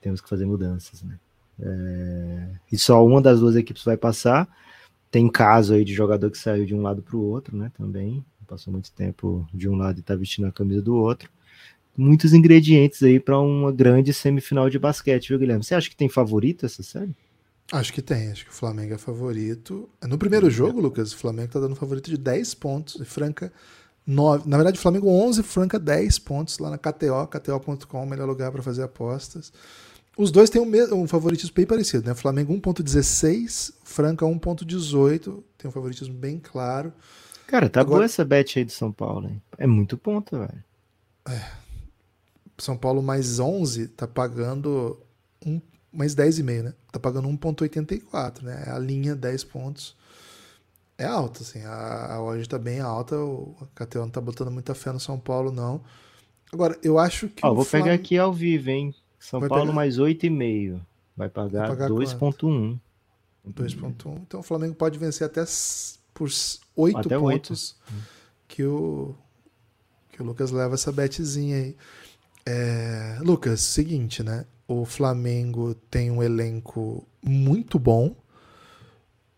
Temos 0.01 0.21
que 0.21 0.29
fazer 0.29 0.45
mudanças, 0.45 1.01
né? 1.03 1.19
É... 1.61 2.49
E 2.71 2.77
só 2.77 3.05
uma 3.05 3.21
das 3.21 3.39
duas 3.39 3.55
equipes 3.55 3.83
vai 3.83 3.97
passar. 3.97 4.47
Tem 5.11 5.29
caso 5.29 5.73
aí 5.73 5.83
de 5.83 5.93
jogador 5.93 6.29
que 6.29 6.37
saiu 6.37 6.65
de 6.65 6.75
um 6.75 6.81
lado 6.81 7.01
para 7.01 7.17
o 7.17 7.21
outro, 7.21 7.57
né? 7.57 7.71
Também 7.77 8.23
passou 8.47 8.73
muito 8.73 8.91
tempo 8.91 9.47
de 9.53 9.69
um 9.69 9.75
lado 9.75 9.97
e 9.97 9.99
está 10.01 10.15
vestindo 10.15 10.47
a 10.47 10.51
camisa 10.51 10.81
do 10.81 10.95
outro. 10.95 11.29
Muitos 11.95 12.33
ingredientes 12.33 13.03
aí 13.03 13.19
para 13.19 13.39
uma 13.39 13.71
grande 13.71 14.13
semifinal 14.13 14.69
de 14.69 14.79
basquete, 14.79 15.29
viu, 15.29 15.39
Guilherme? 15.39 15.63
Você 15.63 15.75
acha 15.75 15.89
que 15.89 15.95
tem 15.95 16.09
favorito 16.09 16.65
essa 16.65 16.81
série? 16.81 17.15
Acho 17.71 17.93
que 17.93 18.01
tem, 18.01 18.31
acho 18.31 18.45
que 18.45 18.51
o 18.51 18.53
Flamengo 18.53 18.95
é 18.95 18.97
favorito. 18.97 19.87
No 20.01 20.17
primeiro 20.17 20.49
jogo, 20.49 20.81
Lucas, 20.81 21.13
o 21.13 21.17
Flamengo 21.17 21.51
tá 21.51 21.59
dando 21.59 21.75
favorito 21.75 22.09
de 22.09 22.17
10 22.17 22.55
pontos 22.55 22.95
e 22.99 23.05
Franca 23.05 23.53
9. 24.07 24.49
Na 24.49 24.57
verdade, 24.57 24.79
o 24.79 24.81
Flamengo 24.81 25.07
11, 25.07 25.43
Franca 25.43 25.77
10 25.77 26.19
pontos 26.19 26.57
lá 26.57 26.71
na 26.71 26.77
KTO, 26.79 27.27
KTO.com, 27.27 28.05
melhor 28.07 28.27
lugar 28.27 28.51
para 28.51 28.63
fazer 28.63 28.81
apostas. 28.81 29.53
Os 30.17 30.31
dois 30.31 30.49
têm 30.49 30.61
um, 30.61 30.95
um 30.95 31.07
favoritismo 31.07 31.53
bem 31.55 31.65
parecido, 31.65 32.07
né? 32.07 32.15
Flamengo 32.15 32.53
1.16, 32.53 33.73
Franca 33.83 34.25
1.18, 34.25 35.43
tem 35.57 35.69
um 35.69 35.71
favoritismo 35.71 36.13
bem 36.13 36.39
claro. 36.39 36.91
Cara, 37.45 37.69
tá 37.69 37.81
Agora... 37.81 37.99
boa 37.99 38.05
essa 38.05 38.25
bet 38.25 38.59
aí 38.59 38.65
do 38.65 38.71
São 38.71 38.91
Paulo, 38.91 39.29
hein? 39.29 39.41
É 39.57 39.67
muito 39.67 39.97
ponto, 39.97 40.37
velho. 40.37 40.63
É. 41.27 41.51
São 42.57 42.75
Paulo 42.75 43.01
mais 43.01 43.39
11 43.39 43.87
tá 43.89 44.07
pagando 44.07 44.99
um, 45.45 45.61
mais 45.91 46.15
10,5, 46.15 46.63
né? 46.63 46.73
Tá 46.91 46.99
pagando 46.99 47.27
1,84, 47.29 48.41
né? 48.41 48.65
A 48.67 48.79
linha 48.79 49.15
10 49.15 49.43
pontos 49.45 49.95
é 50.97 51.05
alta, 51.05 51.41
assim. 51.41 51.61
A, 51.63 52.13
a 52.13 52.21
hoje 52.21 52.47
tá 52.47 52.59
bem 52.59 52.79
alta. 52.79 53.15
O 53.17 53.55
KTO 53.73 53.99
não 53.99 54.09
tá 54.09 54.21
botando 54.21 54.51
muita 54.51 54.75
fé 54.75 54.91
no 54.91 54.99
São 54.99 55.19
Paulo, 55.19 55.51
não. 55.51 55.81
Agora, 56.51 56.77
eu 56.83 56.99
acho 56.99 57.29
que. 57.29 57.45
Ó, 57.45 57.53
vou 57.53 57.63
Flam... 57.63 57.83
pegar 57.83 57.93
aqui 57.95 58.17
ao 58.17 58.33
vivo, 58.33 58.69
hein? 58.69 58.93
São 59.19 59.39
Vai 59.39 59.49
Paulo 59.49 59.65
pegar... 59.65 59.75
mais 59.75 59.97
8,5. 59.97 60.79
Vai 61.15 61.29
pagar, 61.29 61.67
pagar 61.67 61.89
2,1. 61.89 62.79
2,1. 63.47 64.21
Então 64.21 64.39
o 64.39 64.43
Flamengo 64.43 64.75
pode 64.75 64.99
vencer 64.99 65.25
até 65.25 65.43
por 66.13 66.29
8 66.75 66.97
até 66.97 67.17
pontos 67.17 67.75
8. 67.87 67.95
que 68.47 68.63
o, 68.63 69.15
que 70.11 70.21
o 70.21 70.25
Lucas 70.25 70.51
leva 70.51 70.75
essa 70.75 70.91
betezinha 70.91 71.57
aí. 71.57 71.75
É, 72.45 73.19
Lucas, 73.21 73.61
seguinte, 73.61 74.23
né? 74.23 74.45
O 74.69 74.85
Flamengo 74.85 75.73
tem 75.89 76.11
um 76.11 76.21
elenco 76.21 77.03
muito 77.25 77.79
bom, 77.79 78.15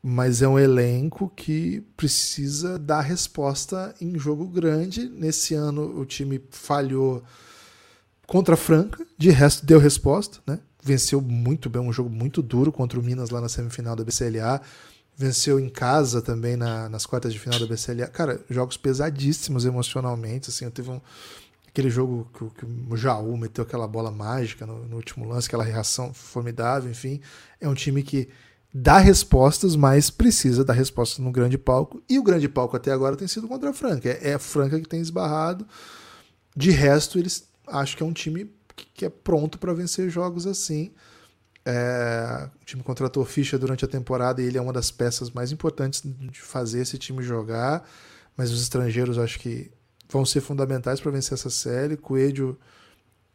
mas 0.04 0.41
é 0.41 0.48
um 0.48 0.60
elenco 0.60 1.32
que 1.34 1.80
precisa 1.96 2.78
dar 2.78 3.00
resposta 3.00 3.96
em 4.02 4.20
jogo 4.20 4.46
grande. 4.46 5.08
Nesse 5.08 5.54
ano 5.54 5.98
o 5.98 6.06
time 6.06 6.44
falhou 6.50 7.24
contra 8.28 8.56
a 8.56 8.58
Franca, 8.58 9.08
de 9.17 9.30
resto 9.30 9.65
deu 9.65 9.80
resposta, 9.80 10.39
né? 10.46 10.60
Venceu 10.84 11.22
muito 11.22 11.70
bem, 11.70 11.82
um 11.82 11.94
jogo 11.94 12.10
muito 12.10 12.41
duro 12.41 12.70
contra 12.70 13.00
o 13.00 13.04
Minas 13.04 13.30
lá 13.30 13.39
na 13.39 13.48
semifinal 13.48 13.96
da 13.96 14.04
BCLA. 14.04 14.60
Venceu 15.15 15.60
em 15.60 15.70
casa 15.70 16.22
também 16.22 16.58
na, 16.58 16.89
nas 16.89 17.06
quartas 17.06 17.32
de 17.32 17.39
final 17.39 17.58
da 17.58 17.67
BCLA. 17.67 18.08
Cara, 18.08 18.44
jogos 18.50 18.76
pesadíssimos 18.76 19.63
emocionalmente. 19.63 20.50
Assim, 20.50 20.65
eu 20.65 20.72
tive 20.72 20.89
um, 20.89 21.00
aquele 21.71 21.89
jogo 21.89 22.29
que, 22.34 22.60
que, 22.60 22.65
o 22.89 22.97
Jaú 22.97 23.36
meteu 23.38 23.63
aquela 23.63 23.88
bola 23.88 24.12
mágica 24.12 24.65
no, 24.65 24.86
no, 24.86 24.97
último 24.97 25.27
lance, 25.27 25.47
aquela 25.47 25.63
reação 25.63 26.13
formidável, 26.13 26.91
enfim. 26.91 27.21
É 27.60 27.67
um 27.67 27.73
time 27.73 28.03
que 28.03 28.29
dá 28.73 28.97
respostas, 28.97 29.75
mas 29.75 30.10
precisa 30.10 30.63
dar 30.63 30.73
respostas 30.73 31.19
no 31.19 31.31
grande 31.31 31.57
palco. 31.57 32.03
E 32.10 32.19
o 32.19 32.23
grande 32.23 32.49
palco 32.49 32.75
até 32.75 32.91
agora 32.91 33.15
tem 33.15 33.27
sido 33.27 33.47
contra 33.47 33.69
a 33.69 33.73
Franca. 33.73 34.10
É, 34.10 34.31
é 34.31 34.34
a 34.34 34.39
Franca 34.39 34.79
que 34.79 34.88
tem 34.88 35.01
esbarrado. 35.01 35.65
De 36.55 36.71
resto, 36.71 37.17
eles 37.17 37.49
acho 37.67 37.95
que 37.95 38.03
é 38.03 38.05
um 38.05 38.13
time 38.13 38.51
que, 38.93 39.05
é 39.05 39.10
pronto 39.10 39.57
para 39.57 39.73
vencer 39.73 40.10
jogos 40.10 40.45
assim. 40.45 40.91
É, 41.63 42.49
o 42.62 42.65
time 42.65 42.84
contratou 42.84 43.23
Ficha 43.23 43.57
durante 43.57 43.86
a 43.86 43.88
temporada 43.88 44.41
e 44.41 44.45
ele 44.45 44.57
é 44.57 44.62
uma 44.62 44.73
das 44.73 44.91
peças 44.91 45.29
mais 45.29 45.51
importantes 45.51 46.01
de 46.03 46.41
fazer 46.41 46.81
esse 46.81 46.97
time 46.97 47.23
jogar. 47.23 47.88
Mas 48.36 48.51
os 48.51 48.62
estrangeiros 48.62 49.17
acho 49.17 49.39
que 49.39 49.71
vão 50.12 50.26
ser 50.26 50.41
fundamentais 50.41 51.00
para 51.00 51.12
vencer 51.12 51.34
essa 51.34 51.50
série. 51.50 51.95
Coelho, 51.95 52.60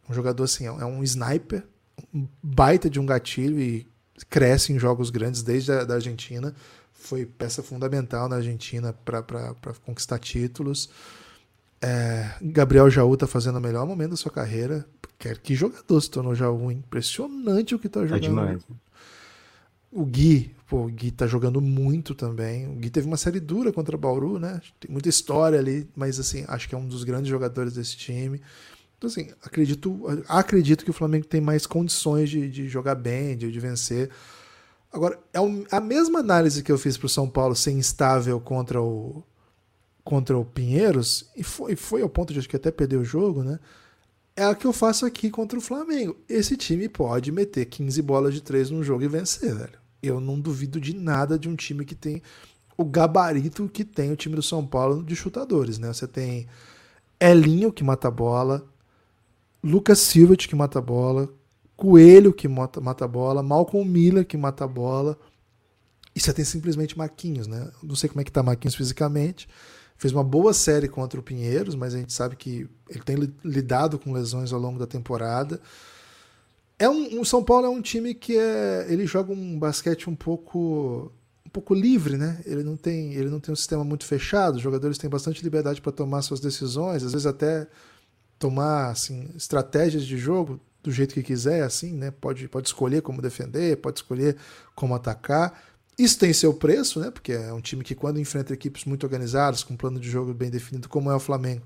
um 0.08 0.14
jogador 0.14 0.44
assim, 0.44 0.66
é 0.66 0.84
um 0.84 1.02
sniper, 1.02 1.64
um 2.14 2.28
baita 2.42 2.90
de 2.90 3.00
um 3.00 3.06
gatilho 3.06 3.58
e 3.58 3.86
cresce 4.28 4.72
em 4.72 4.78
jogos 4.78 5.10
grandes 5.10 5.42
desde 5.42 5.72
a 5.72 5.84
da 5.84 5.94
Argentina. 5.94 6.54
Foi 6.92 7.24
peça 7.24 7.62
fundamental 7.62 8.28
na 8.28 8.36
Argentina 8.36 8.92
para 8.92 9.22
conquistar 9.84 10.18
títulos. 10.18 10.90
É, 11.80 12.30
Gabriel 12.42 12.90
Jaú 12.90 13.14
está 13.14 13.26
fazendo 13.26 13.56
o 13.56 13.60
melhor 13.60 13.86
momento 13.86 14.10
da 14.10 14.16
sua 14.16 14.30
carreira. 14.30 14.86
Que 15.42 15.54
jogador 15.54 16.00
se 16.00 16.10
tornou 16.10 16.34
Jaú, 16.34 16.70
impressionante 16.70 17.74
o 17.74 17.78
que 17.78 17.86
está 17.86 18.00
tá 18.00 18.06
jogando. 18.06 18.24
É 18.24 18.28
demais. 18.28 18.62
O 19.90 20.04
Gui, 20.04 20.54
pô, 20.68 20.84
o 20.84 20.86
Gui 20.86 21.10
tá 21.10 21.26
jogando 21.26 21.60
muito 21.60 22.14
também. 22.14 22.68
O 22.68 22.74
Gui 22.74 22.90
teve 22.90 23.06
uma 23.06 23.16
série 23.16 23.40
dura 23.40 23.72
contra 23.72 23.96
o 23.96 23.98
Bauru, 23.98 24.38
né? 24.38 24.60
Tem 24.78 24.90
muita 24.90 25.08
história 25.08 25.58
ali, 25.58 25.88
mas 25.96 26.18
assim, 26.18 26.44
acho 26.48 26.68
que 26.68 26.74
é 26.74 26.78
um 26.78 26.86
dos 26.86 27.04
grandes 27.04 27.28
jogadores 27.28 27.74
desse 27.74 27.96
time. 27.96 28.40
Então, 28.98 29.08
assim, 29.08 29.30
acredito, 29.42 30.06
acredito 30.28 30.84
que 30.84 30.90
o 30.90 30.94
Flamengo 30.94 31.26
tem 31.26 31.40
mais 31.40 31.66
condições 31.66 32.30
de, 32.30 32.48
de 32.48 32.68
jogar 32.68 32.94
bem, 32.94 33.36
de, 33.36 33.50
de 33.52 33.60
vencer. 33.60 34.10
Agora, 34.92 35.18
é 35.34 35.38
a 35.70 35.80
mesma 35.80 36.20
análise 36.20 36.62
que 36.62 36.72
eu 36.72 36.78
fiz 36.78 36.96
para 36.96 37.06
o 37.06 37.10
São 37.10 37.28
Paulo 37.28 37.54
ser 37.54 37.72
instável 37.72 38.40
contra 38.40 38.80
o, 38.80 39.22
contra 40.02 40.38
o 40.38 40.44
Pinheiros, 40.44 41.28
e 41.36 41.42
foi, 41.42 41.76
foi 41.76 42.00
ao 42.00 42.08
ponto 42.08 42.32
de 42.32 42.38
acho 42.38 42.48
que 42.48 42.56
até 42.56 42.70
perder 42.70 42.96
o 42.96 43.04
jogo, 43.04 43.42
né? 43.42 43.58
É 44.36 44.44
a 44.44 44.54
que 44.54 44.66
eu 44.66 44.72
faço 44.72 45.06
aqui 45.06 45.30
contra 45.30 45.58
o 45.58 45.62
Flamengo. 45.62 46.14
Esse 46.28 46.58
time 46.58 46.90
pode 46.90 47.32
meter 47.32 47.64
15 47.64 48.02
bolas 48.02 48.34
de 48.34 48.42
3 48.42 48.70
num 48.70 48.82
jogo 48.82 49.02
e 49.02 49.08
vencer, 49.08 49.54
velho. 49.54 49.78
Eu 50.02 50.20
não 50.20 50.38
duvido 50.38 50.78
de 50.78 50.94
nada 50.94 51.38
de 51.38 51.48
um 51.48 51.56
time 51.56 51.86
que 51.86 51.94
tem 51.94 52.22
o 52.76 52.84
gabarito 52.84 53.66
que 53.66 53.82
tem 53.82 54.12
o 54.12 54.16
time 54.16 54.36
do 54.36 54.42
São 54.42 54.66
Paulo 54.66 55.02
de 55.02 55.16
chutadores, 55.16 55.78
né? 55.78 55.90
Você 55.90 56.06
tem 56.06 56.46
Elinho 57.18 57.72
que 57.72 57.82
mata 57.82 58.08
a 58.08 58.10
bola, 58.10 58.68
Lucas 59.64 60.00
Silva 60.00 60.36
que 60.36 60.54
mata 60.54 60.80
a 60.80 60.82
bola, 60.82 61.30
Coelho 61.74 62.32
que 62.32 62.46
mata, 62.46 62.78
mata 62.78 63.06
a 63.06 63.08
bola, 63.08 63.42
Malcolm 63.42 63.90
Miller 63.90 64.26
que 64.26 64.36
mata 64.36 64.64
a 64.64 64.68
bola. 64.68 65.18
E 66.14 66.20
você 66.20 66.32
tem 66.32 66.44
simplesmente 66.44 66.96
Marquinhos, 66.96 67.46
né? 67.46 67.70
Não 67.82 67.96
sei 67.96 68.08
como 68.10 68.20
é 68.20 68.24
que 68.24 68.32
tá 68.32 68.42
Marquinhos 68.42 68.74
fisicamente. 68.74 69.48
Fez 69.96 70.12
uma 70.12 70.24
boa 70.24 70.52
série 70.52 70.88
contra 70.88 71.18
o 71.18 71.22
Pinheiros, 71.22 71.74
mas 71.74 71.94
a 71.94 71.98
gente 71.98 72.12
sabe 72.12 72.36
que 72.36 72.68
ele 72.88 73.02
tem 73.02 73.16
lidado 73.44 73.98
com 73.98 74.12
lesões 74.12 74.52
ao 74.52 74.60
longo 74.60 74.78
da 74.78 74.86
temporada. 74.86 75.60
É 76.78 76.88
um, 76.88 77.20
o 77.20 77.24
São 77.24 77.42
Paulo 77.42 77.66
é 77.66 77.70
um 77.70 77.80
time 77.80 78.14
que 78.14 78.36
é, 78.36 78.86
ele 78.88 79.06
joga 79.06 79.32
um 79.32 79.58
basquete 79.58 80.10
um 80.10 80.14
pouco 80.14 81.10
um 81.46 81.48
pouco 81.48 81.72
livre, 81.72 82.18
né? 82.18 82.40
Ele 82.44 82.62
não 82.62 82.76
tem 82.76 83.14
ele 83.14 83.30
não 83.30 83.40
tem 83.40 83.52
um 83.52 83.56
sistema 83.56 83.82
muito 83.82 84.04
fechado. 84.04 84.56
Os 84.56 84.62
jogadores 84.62 84.98
têm 84.98 85.08
bastante 85.08 85.42
liberdade 85.42 85.80
para 85.80 85.92
tomar 85.92 86.20
suas 86.22 86.40
decisões, 86.40 87.02
às 87.02 87.12
vezes 87.12 87.26
até 87.26 87.66
tomar 88.38 88.90
assim 88.90 89.30
estratégias 89.34 90.04
de 90.04 90.18
jogo 90.18 90.60
do 90.82 90.92
jeito 90.92 91.14
que 91.14 91.22
quiser, 91.22 91.62
assim, 91.62 91.92
né? 91.94 92.10
Pode, 92.10 92.46
pode 92.48 92.68
escolher 92.68 93.02
como 93.02 93.20
defender, 93.20 93.76
pode 93.78 93.98
escolher 93.98 94.36
como 94.74 94.94
atacar. 94.94 95.60
Isso 95.98 96.18
tem 96.18 96.32
seu 96.32 96.52
preço, 96.52 97.00
né? 97.00 97.10
Porque 97.10 97.32
é 97.32 97.52
um 97.52 97.60
time 97.60 97.82
que, 97.82 97.94
quando 97.94 98.20
enfrenta 98.20 98.52
equipes 98.52 98.84
muito 98.84 99.04
organizadas, 99.04 99.64
com 99.64 99.74
um 99.74 99.76
plano 99.76 99.98
de 99.98 100.10
jogo 100.10 100.34
bem 100.34 100.50
definido, 100.50 100.88
como 100.88 101.10
é 101.10 101.14
o 101.14 101.20
Flamengo, 101.20 101.62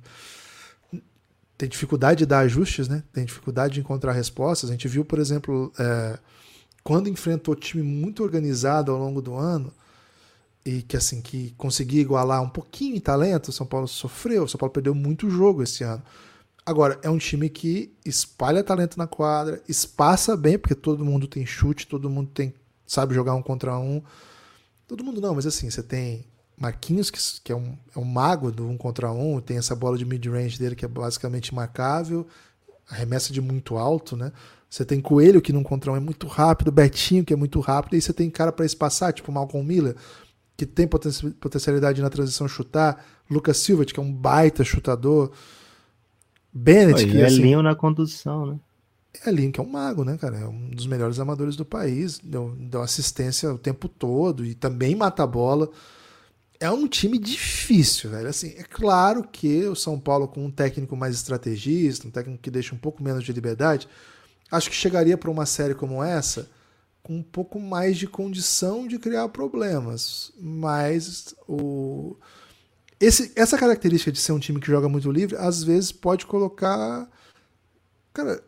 tem 1.59 1.69
dificuldade 1.69 2.21
de 2.21 2.27
dar 2.27 2.41
ajustes, 2.41 2.89
né? 2.89 3.03
Tem 3.13 3.25
dificuldade 3.25 3.75
de 3.75 3.81
encontrar 3.81 4.13
respostas. 4.13 4.71
A 4.71 4.73
gente 4.73 4.89
viu, 4.89 5.05
por 5.05 5.19
exemplo, 5.19 5.73
é, 5.79 6.19
quando 6.83 7.09
enfrentou 7.09 7.55
time 7.55 7.83
muito 7.83 8.23
organizado 8.23 8.93
ao 8.93 8.99
longo 8.99 9.21
do 9.21 9.35
ano 9.35 9.73
e 10.65 10.83
que 10.83 10.97
assim 10.97 11.21
que 11.21 11.53
conseguia 11.59 12.01
igualar 12.01 12.41
um 12.43 12.49
pouquinho 12.49 12.97
em 12.97 13.01
talento, 13.01 13.49
o 13.49 13.53
São 13.53 13.67
Paulo 13.67 13.89
sofreu. 13.89 14.45
O 14.45 14.49
São 14.49 14.59
Paulo 14.59 14.73
perdeu 14.73 14.95
muito 14.95 15.29
jogo 15.29 15.63
esse 15.63 15.83
ano. 15.83 16.03
Agora, 16.65 16.99
é 17.03 17.11
um 17.11 17.19
time 17.19 17.49
que 17.49 17.93
espalha 18.07 18.63
talento 18.63 18.97
na 18.97 19.07
quadra, 19.07 19.61
espaça 19.69 20.37
bem, 20.37 20.59
porque 20.59 20.75
todo 20.75 21.05
mundo 21.05 21.27
tem 21.27 21.45
chute, 21.45 21.87
todo 21.87 22.09
mundo 22.09 22.31
tem 22.33 22.55
sabe 22.91 23.15
jogar 23.15 23.37
um 23.37 23.43
contra 23.43 23.79
um. 23.79 24.03
Todo 24.89 25.05
mundo 25.05 25.21
não, 25.21 25.37
mas 25.37 25.47
assim, 25.47 25.71
você 25.71 25.81
tem 25.81 26.25
Marquinhos, 26.59 27.09
que, 27.09 27.21
que 27.45 27.53
é, 27.53 27.55
um, 27.57 27.77
é 27.95 27.99
um 27.99 28.05
mago 28.05 28.51
do 28.51 28.69
um 28.69 28.77
contra 28.77 29.13
um, 29.13 29.41
tem 29.41 29.57
essa 29.57 29.77
bola 29.77 29.97
de 29.97 30.05
mid-range 30.05 30.59
dele 30.59 30.75
que 30.75 30.85
é 30.85 30.89
basicamente 30.89 31.55
marcável, 31.55 32.27
arremessa 32.91 33.33
de 33.33 33.41
muito 33.41 33.77
alto, 33.77 34.17
né? 34.17 34.33
Você 34.69 34.85
tem 34.85 35.01
Coelho, 35.01 35.41
que 35.41 35.53
num 35.53 35.63
contra 35.63 35.93
um 35.93 35.97
é 35.97 36.01
muito 36.01 36.27
rápido, 36.27 36.73
Betinho, 36.73 37.25
que 37.25 37.33
é 37.33 37.37
muito 37.37 37.61
rápido, 37.61 37.95
e 37.95 37.97
aí 37.97 38.03
você 38.03 38.13
tem 38.13 38.29
cara 38.29 38.51
para 38.51 38.67
espaçar, 38.67 39.13
tipo 39.13 39.31
Malcolm 39.31 39.67
Miller, 39.67 39.95
que 40.57 40.67
tem 40.67 40.89
potencialidade 40.89 42.03
na 42.03 42.11
transição 42.11 42.49
chutar, 42.49 43.05
Lucas 43.31 43.59
Silva, 43.59 43.85
que 43.85 43.99
é 43.99 44.03
um 44.03 44.13
baita 44.13 44.65
chutador. 44.65 45.31
Bennett, 46.53 47.07
que 47.07 47.21
é 47.21 47.27
assim, 47.27 47.43
Linho 47.43 47.63
na 47.63 47.77
condução, 47.77 48.47
né? 48.47 48.59
É 49.13 49.51
que 49.51 49.61
é 49.61 49.63
um 49.63 49.69
mago, 49.69 50.05
né, 50.05 50.17
cara? 50.17 50.39
É 50.39 50.47
um 50.47 50.71
dos 50.71 50.87
melhores 50.87 51.19
amadores 51.19 51.57
do 51.57 51.65
país, 51.65 52.19
deu, 52.19 52.55
deu 52.57 52.81
assistência 52.81 53.53
o 53.53 53.59
tempo 53.59 53.89
todo 53.89 54.45
e 54.45 54.55
também 54.55 54.95
mata 54.95 55.25
a 55.25 55.27
bola. 55.27 55.69
É 56.61 56.71
um 56.71 56.87
time 56.87 57.19
difícil, 57.19 58.11
velho. 58.11 58.29
Assim, 58.29 58.55
é 58.57 58.63
claro 58.63 59.27
que 59.27 59.65
o 59.65 59.75
São 59.75 59.99
Paulo, 59.99 60.29
com 60.29 60.45
um 60.45 60.51
técnico 60.51 60.97
mais 60.97 61.17
estrategista, 61.17 62.07
um 62.07 62.11
técnico 62.11 62.43
que 62.43 62.51
deixa 62.51 62.75
um 62.75 62.79
pouco 62.79 63.03
menos 63.03 63.25
de 63.25 63.33
liberdade, 63.33 63.89
acho 64.51 64.71
que 64.71 64.77
chegaria 64.77 65.19
para 65.19 65.31
uma 65.31 65.47
série 65.47 65.75
como 65.75 66.03
essa 66.03 66.49
com 67.03 67.17
um 67.17 67.23
pouco 67.23 67.59
mais 67.59 67.97
de 67.97 68.07
condição 68.07 68.87
de 68.87 68.99
criar 68.99 69.29
problemas. 69.31 70.33
Mas 70.39 71.35
o 71.49 72.17
esse, 73.01 73.33
essa 73.35 73.57
característica 73.57 74.13
de 74.13 74.19
ser 74.21 74.33
um 74.33 74.39
time 74.39 74.61
que 74.61 74.67
joga 74.67 74.89
muito 74.89 75.11
livre, 75.11 75.35
às 75.37 75.65
vezes 75.65 75.91
pode 75.91 76.27
colocar. 76.27 77.09
Cara, 78.13 78.43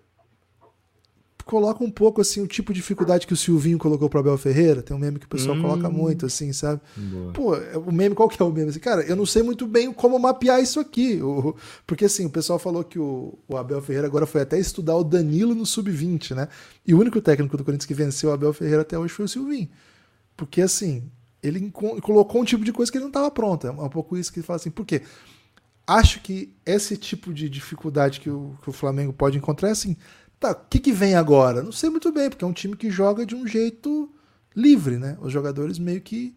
coloca 1.44 1.83
um 1.83 1.90
pouco 1.90 2.20
assim 2.20 2.40
o 2.40 2.46
tipo 2.46 2.72
de 2.72 2.81
dificuldade 2.81 3.26
que 3.26 3.33
o 3.33 3.37
Silvinho 3.37 3.78
colocou 3.78 4.09
para 4.09 4.20
Abel 4.20 4.38
Ferreira. 4.38 4.83
Tem 4.83 4.96
um 4.96 5.00
meme 5.00 5.18
que 5.18 5.26
o 5.26 5.28
pessoal 5.28 5.57
hum, 5.57 5.62
coloca 5.62 5.88
muito, 5.88 6.26
assim, 6.26 6.52
sabe? 6.52 6.81
Boa. 6.96 7.33
Pô, 7.33 7.57
é, 7.57 7.76
o 7.76 7.92
meme, 7.92 8.14
qual 8.14 8.28
que 8.28 8.40
é 8.40 8.44
o 8.44 8.50
meme? 8.50 8.70
Assim, 8.70 8.81
cara, 8.81 9.02
eu 9.02 9.16
não 9.16 9.26
sei 9.26 9.42
muito 9.42 9.66
bem 9.66 9.92
como 9.92 10.18
mapear 10.18 10.61
isso 10.61 10.81
aqui. 10.81 11.22
O, 11.22 11.55
porque 11.87 12.05
assim, 12.05 12.26
o 12.26 12.31
pessoal 12.31 12.59
falou 12.59 12.85
que 12.85 12.98
o, 12.98 13.38
o, 13.48 13.57
Abel 13.57 13.81
Ferreira 13.81 14.07
agora 14.07 14.26
foi 14.26 14.42
até 14.42 14.59
estudar 14.59 14.96
o 14.96 15.05
Danilo 15.05 15.55
no 15.55 15.64
Sub-20, 15.66 16.35
né? 16.35 16.48
E 16.87 16.94
o 16.94 17.00
único 17.00 17.20
técnico 17.20 17.57
do 17.57 17.64
Corinthians 17.64 17.87
que 17.87 17.94
venceu 17.94 18.31
o 18.31 18.33
Abel 18.33 18.52
Ferreira 18.52 18.83
até 18.83 18.98
hoje 18.98 19.12
foi 19.12 19.24
o 19.24 19.28
Silvinho. 19.28 19.68
Porque 20.37 20.61
assim, 20.61 21.05
ele 21.42 21.70
colocou 21.70 22.40
um 22.40 22.44
tipo 22.44 22.64
de 22.64 22.72
coisa 22.72 22.90
que 22.90 22.98
ele 22.98 23.05
não 23.05 23.11
estava 23.11 23.31
pronto. 23.31 23.66
É 23.66 23.70
um 23.70 23.88
pouco 23.88 24.16
isso 24.16 24.33
que 24.33 24.38
ele 24.38 24.46
fala 24.46 24.57
assim, 24.57 24.70
por 24.70 24.87
quê? 24.87 25.02
Acho 25.87 26.20
que 26.20 26.55
esse 26.64 26.96
tipo 26.96 27.35
de 27.35 27.48
dificuldade 27.48 28.20
que 28.20 28.31
o, 28.31 28.57
que 28.62 28.70
o 28.70 28.72
Flamengo 28.72 29.12
pode 29.12 29.37
encontrar 29.37 29.68
é 29.68 29.72
assim, 29.72 29.96
tá, 30.42 30.52
o 30.52 30.68
que, 30.68 30.78
que 30.78 30.92
vem 30.92 31.14
agora? 31.14 31.62
Não 31.62 31.72
sei 31.72 31.90
muito 31.90 32.12
bem, 32.12 32.28
porque 32.28 32.44
é 32.44 32.48
um 32.48 32.52
time 32.52 32.76
que 32.76 32.90
joga 32.90 33.24
de 33.24 33.35
um 33.35 33.46
jeito 33.46 34.11
livre, 34.55 34.98
né? 34.98 35.16
Os 35.20 35.33
jogadores 35.33 35.78
meio 35.78 36.00
que, 36.00 36.35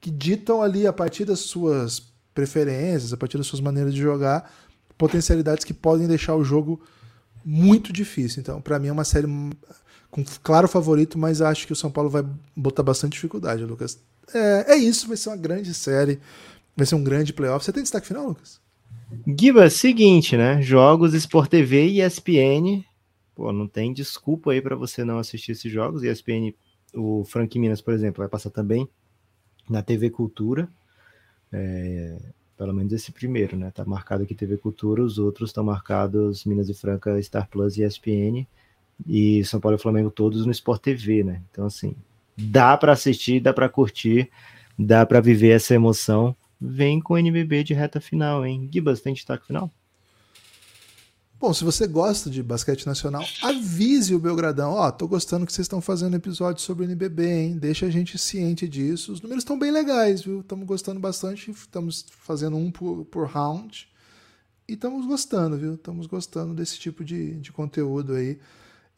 que 0.00 0.10
ditam 0.10 0.62
ali, 0.62 0.86
a 0.86 0.92
partir 0.92 1.24
das 1.24 1.40
suas 1.40 2.02
preferências, 2.34 3.12
a 3.12 3.16
partir 3.16 3.36
das 3.36 3.46
suas 3.46 3.60
maneiras 3.60 3.94
de 3.94 4.00
jogar, 4.00 4.50
potencialidades 4.96 5.64
que 5.64 5.74
podem 5.74 6.06
deixar 6.06 6.36
o 6.36 6.44
jogo 6.44 6.80
muito 7.44 7.92
difícil. 7.92 8.40
Então, 8.40 8.60
para 8.60 8.78
mim 8.78 8.88
é 8.88 8.92
uma 8.92 9.04
série 9.04 9.26
com 10.10 10.24
claro 10.42 10.68
favorito, 10.68 11.18
mas 11.18 11.42
acho 11.42 11.66
que 11.66 11.72
o 11.72 11.76
São 11.76 11.90
Paulo 11.90 12.10
vai 12.10 12.24
botar 12.56 12.82
bastante 12.82 13.12
dificuldade, 13.12 13.64
Lucas 13.64 13.98
é, 14.34 14.74
é 14.74 14.76
isso, 14.76 15.08
vai 15.08 15.16
ser 15.16 15.30
uma 15.30 15.36
grande 15.36 15.72
série, 15.72 16.20
vai 16.76 16.86
ser 16.86 16.94
um 16.94 17.04
grande 17.04 17.32
playoff. 17.32 17.64
Você 17.64 17.72
tem 17.72 17.82
destaque 17.82 18.06
final, 18.06 18.28
Lucas? 18.28 18.60
Giba, 19.26 19.70
seguinte, 19.70 20.36
né? 20.36 20.60
Jogos 20.60 21.14
Sport 21.14 21.50
TV 21.50 21.86
e 21.88 22.02
ESPN. 22.02 22.84
Pô, 23.38 23.52
não 23.52 23.68
tem 23.68 23.92
desculpa 23.92 24.50
aí 24.50 24.60
para 24.60 24.74
você 24.74 25.04
não 25.04 25.16
assistir 25.16 25.52
esses 25.52 25.70
jogos. 25.70 26.02
ESPN, 26.02 26.52
o 26.92 27.22
Frank 27.24 27.56
Minas, 27.56 27.80
por 27.80 27.94
exemplo, 27.94 28.18
vai 28.18 28.28
passar 28.28 28.50
também 28.50 28.88
na 29.70 29.80
TV 29.80 30.10
Cultura. 30.10 30.68
É, 31.52 32.18
pelo 32.56 32.74
menos 32.74 32.92
esse 32.92 33.12
primeiro, 33.12 33.56
né? 33.56 33.70
Tá 33.70 33.84
marcado 33.84 34.24
aqui 34.24 34.34
TV 34.34 34.56
Cultura, 34.56 35.04
os 35.04 35.20
outros 35.20 35.50
estão 35.50 35.62
marcados 35.62 36.44
Minas 36.44 36.68
e 36.68 36.74
Franca, 36.74 37.22
Star 37.22 37.48
Plus 37.48 37.76
e 37.76 37.84
ESPN. 37.84 38.44
E 39.06 39.44
São 39.44 39.60
Paulo 39.60 39.78
e 39.78 39.80
Flamengo 39.80 40.10
todos 40.10 40.44
no 40.44 40.50
Sport 40.50 40.82
TV, 40.82 41.22
né? 41.22 41.40
Então, 41.52 41.64
assim, 41.64 41.94
dá 42.36 42.76
para 42.76 42.90
assistir, 42.90 43.38
dá 43.38 43.52
para 43.52 43.68
curtir, 43.68 44.28
dá 44.76 45.06
para 45.06 45.20
viver 45.20 45.50
essa 45.50 45.76
emoção. 45.76 46.34
Vem 46.60 47.00
com 47.00 47.14
o 47.14 47.16
NBB 47.16 47.62
de 47.62 47.72
reta 47.72 48.00
final, 48.00 48.44
hein? 48.44 48.68
Gibas, 48.72 49.00
tem 49.00 49.14
destaque 49.14 49.46
final? 49.46 49.70
Bom, 51.40 51.54
se 51.54 51.62
você 51.62 51.86
gosta 51.86 52.28
de 52.28 52.42
basquete 52.42 52.84
nacional, 52.84 53.22
avise 53.42 54.12
o 54.12 54.18
Belgradão. 54.18 54.72
Ó, 54.72 54.88
oh, 54.88 54.90
tô 54.90 55.06
gostando 55.06 55.46
que 55.46 55.52
vocês 55.52 55.66
estão 55.66 55.80
fazendo 55.80 56.16
episódio 56.16 56.60
sobre 56.60 56.84
NBB, 56.84 57.30
hein? 57.30 57.56
Deixa 57.56 57.86
a 57.86 57.90
gente 57.90 58.18
ciente 58.18 58.66
disso. 58.66 59.12
Os 59.12 59.20
números 59.20 59.44
estão 59.44 59.56
bem 59.56 59.70
legais, 59.70 60.22
viu? 60.22 60.40
Estamos 60.40 60.66
gostando 60.66 60.98
bastante. 60.98 61.52
Estamos 61.52 62.06
fazendo 62.10 62.56
um 62.56 62.72
por, 62.72 63.04
por 63.04 63.28
round. 63.28 63.88
E 64.68 64.72
estamos 64.72 65.06
gostando, 65.06 65.56
viu? 65.56 65.74
Estamos 65.74 66.08
gostando 66.08 66.54
desse 66.54 66.76
tipo 66.76 67.04
de, 67.04 67.36
de 67.36 67.52
conteúdo 67.52 68.14
aí. 68.14 68.40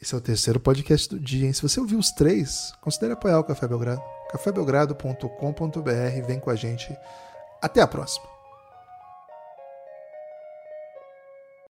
Esse 0.00 0.14
é 0.14 0.16
o 0.16 0.20
terceiro 0.20 0.58
podcast 0.58 1.10
do 1.10 1.20
dia, 1.20 1.46
hein? 1.46 1.52
Se 1.52 1.60
você 1.60 1.78
ouviu 1.78 1.98
os 1.98 2.10
três, 2.10 2.72
considere 2.80 3.12
apoiar 3.12 3.38
o 3.38 3.44
Café 3.44 3.68
Belgrado. 3.68 4.00
cafébelgrado.com.br. 4.32 6.26
Vem 6.26 6.40
com 6.40 6.48
a 6.48 6.56
gente. 6.56 6.88
Até 7.60 7.82
a 7.82 7.86
próxima. 7.86 8.39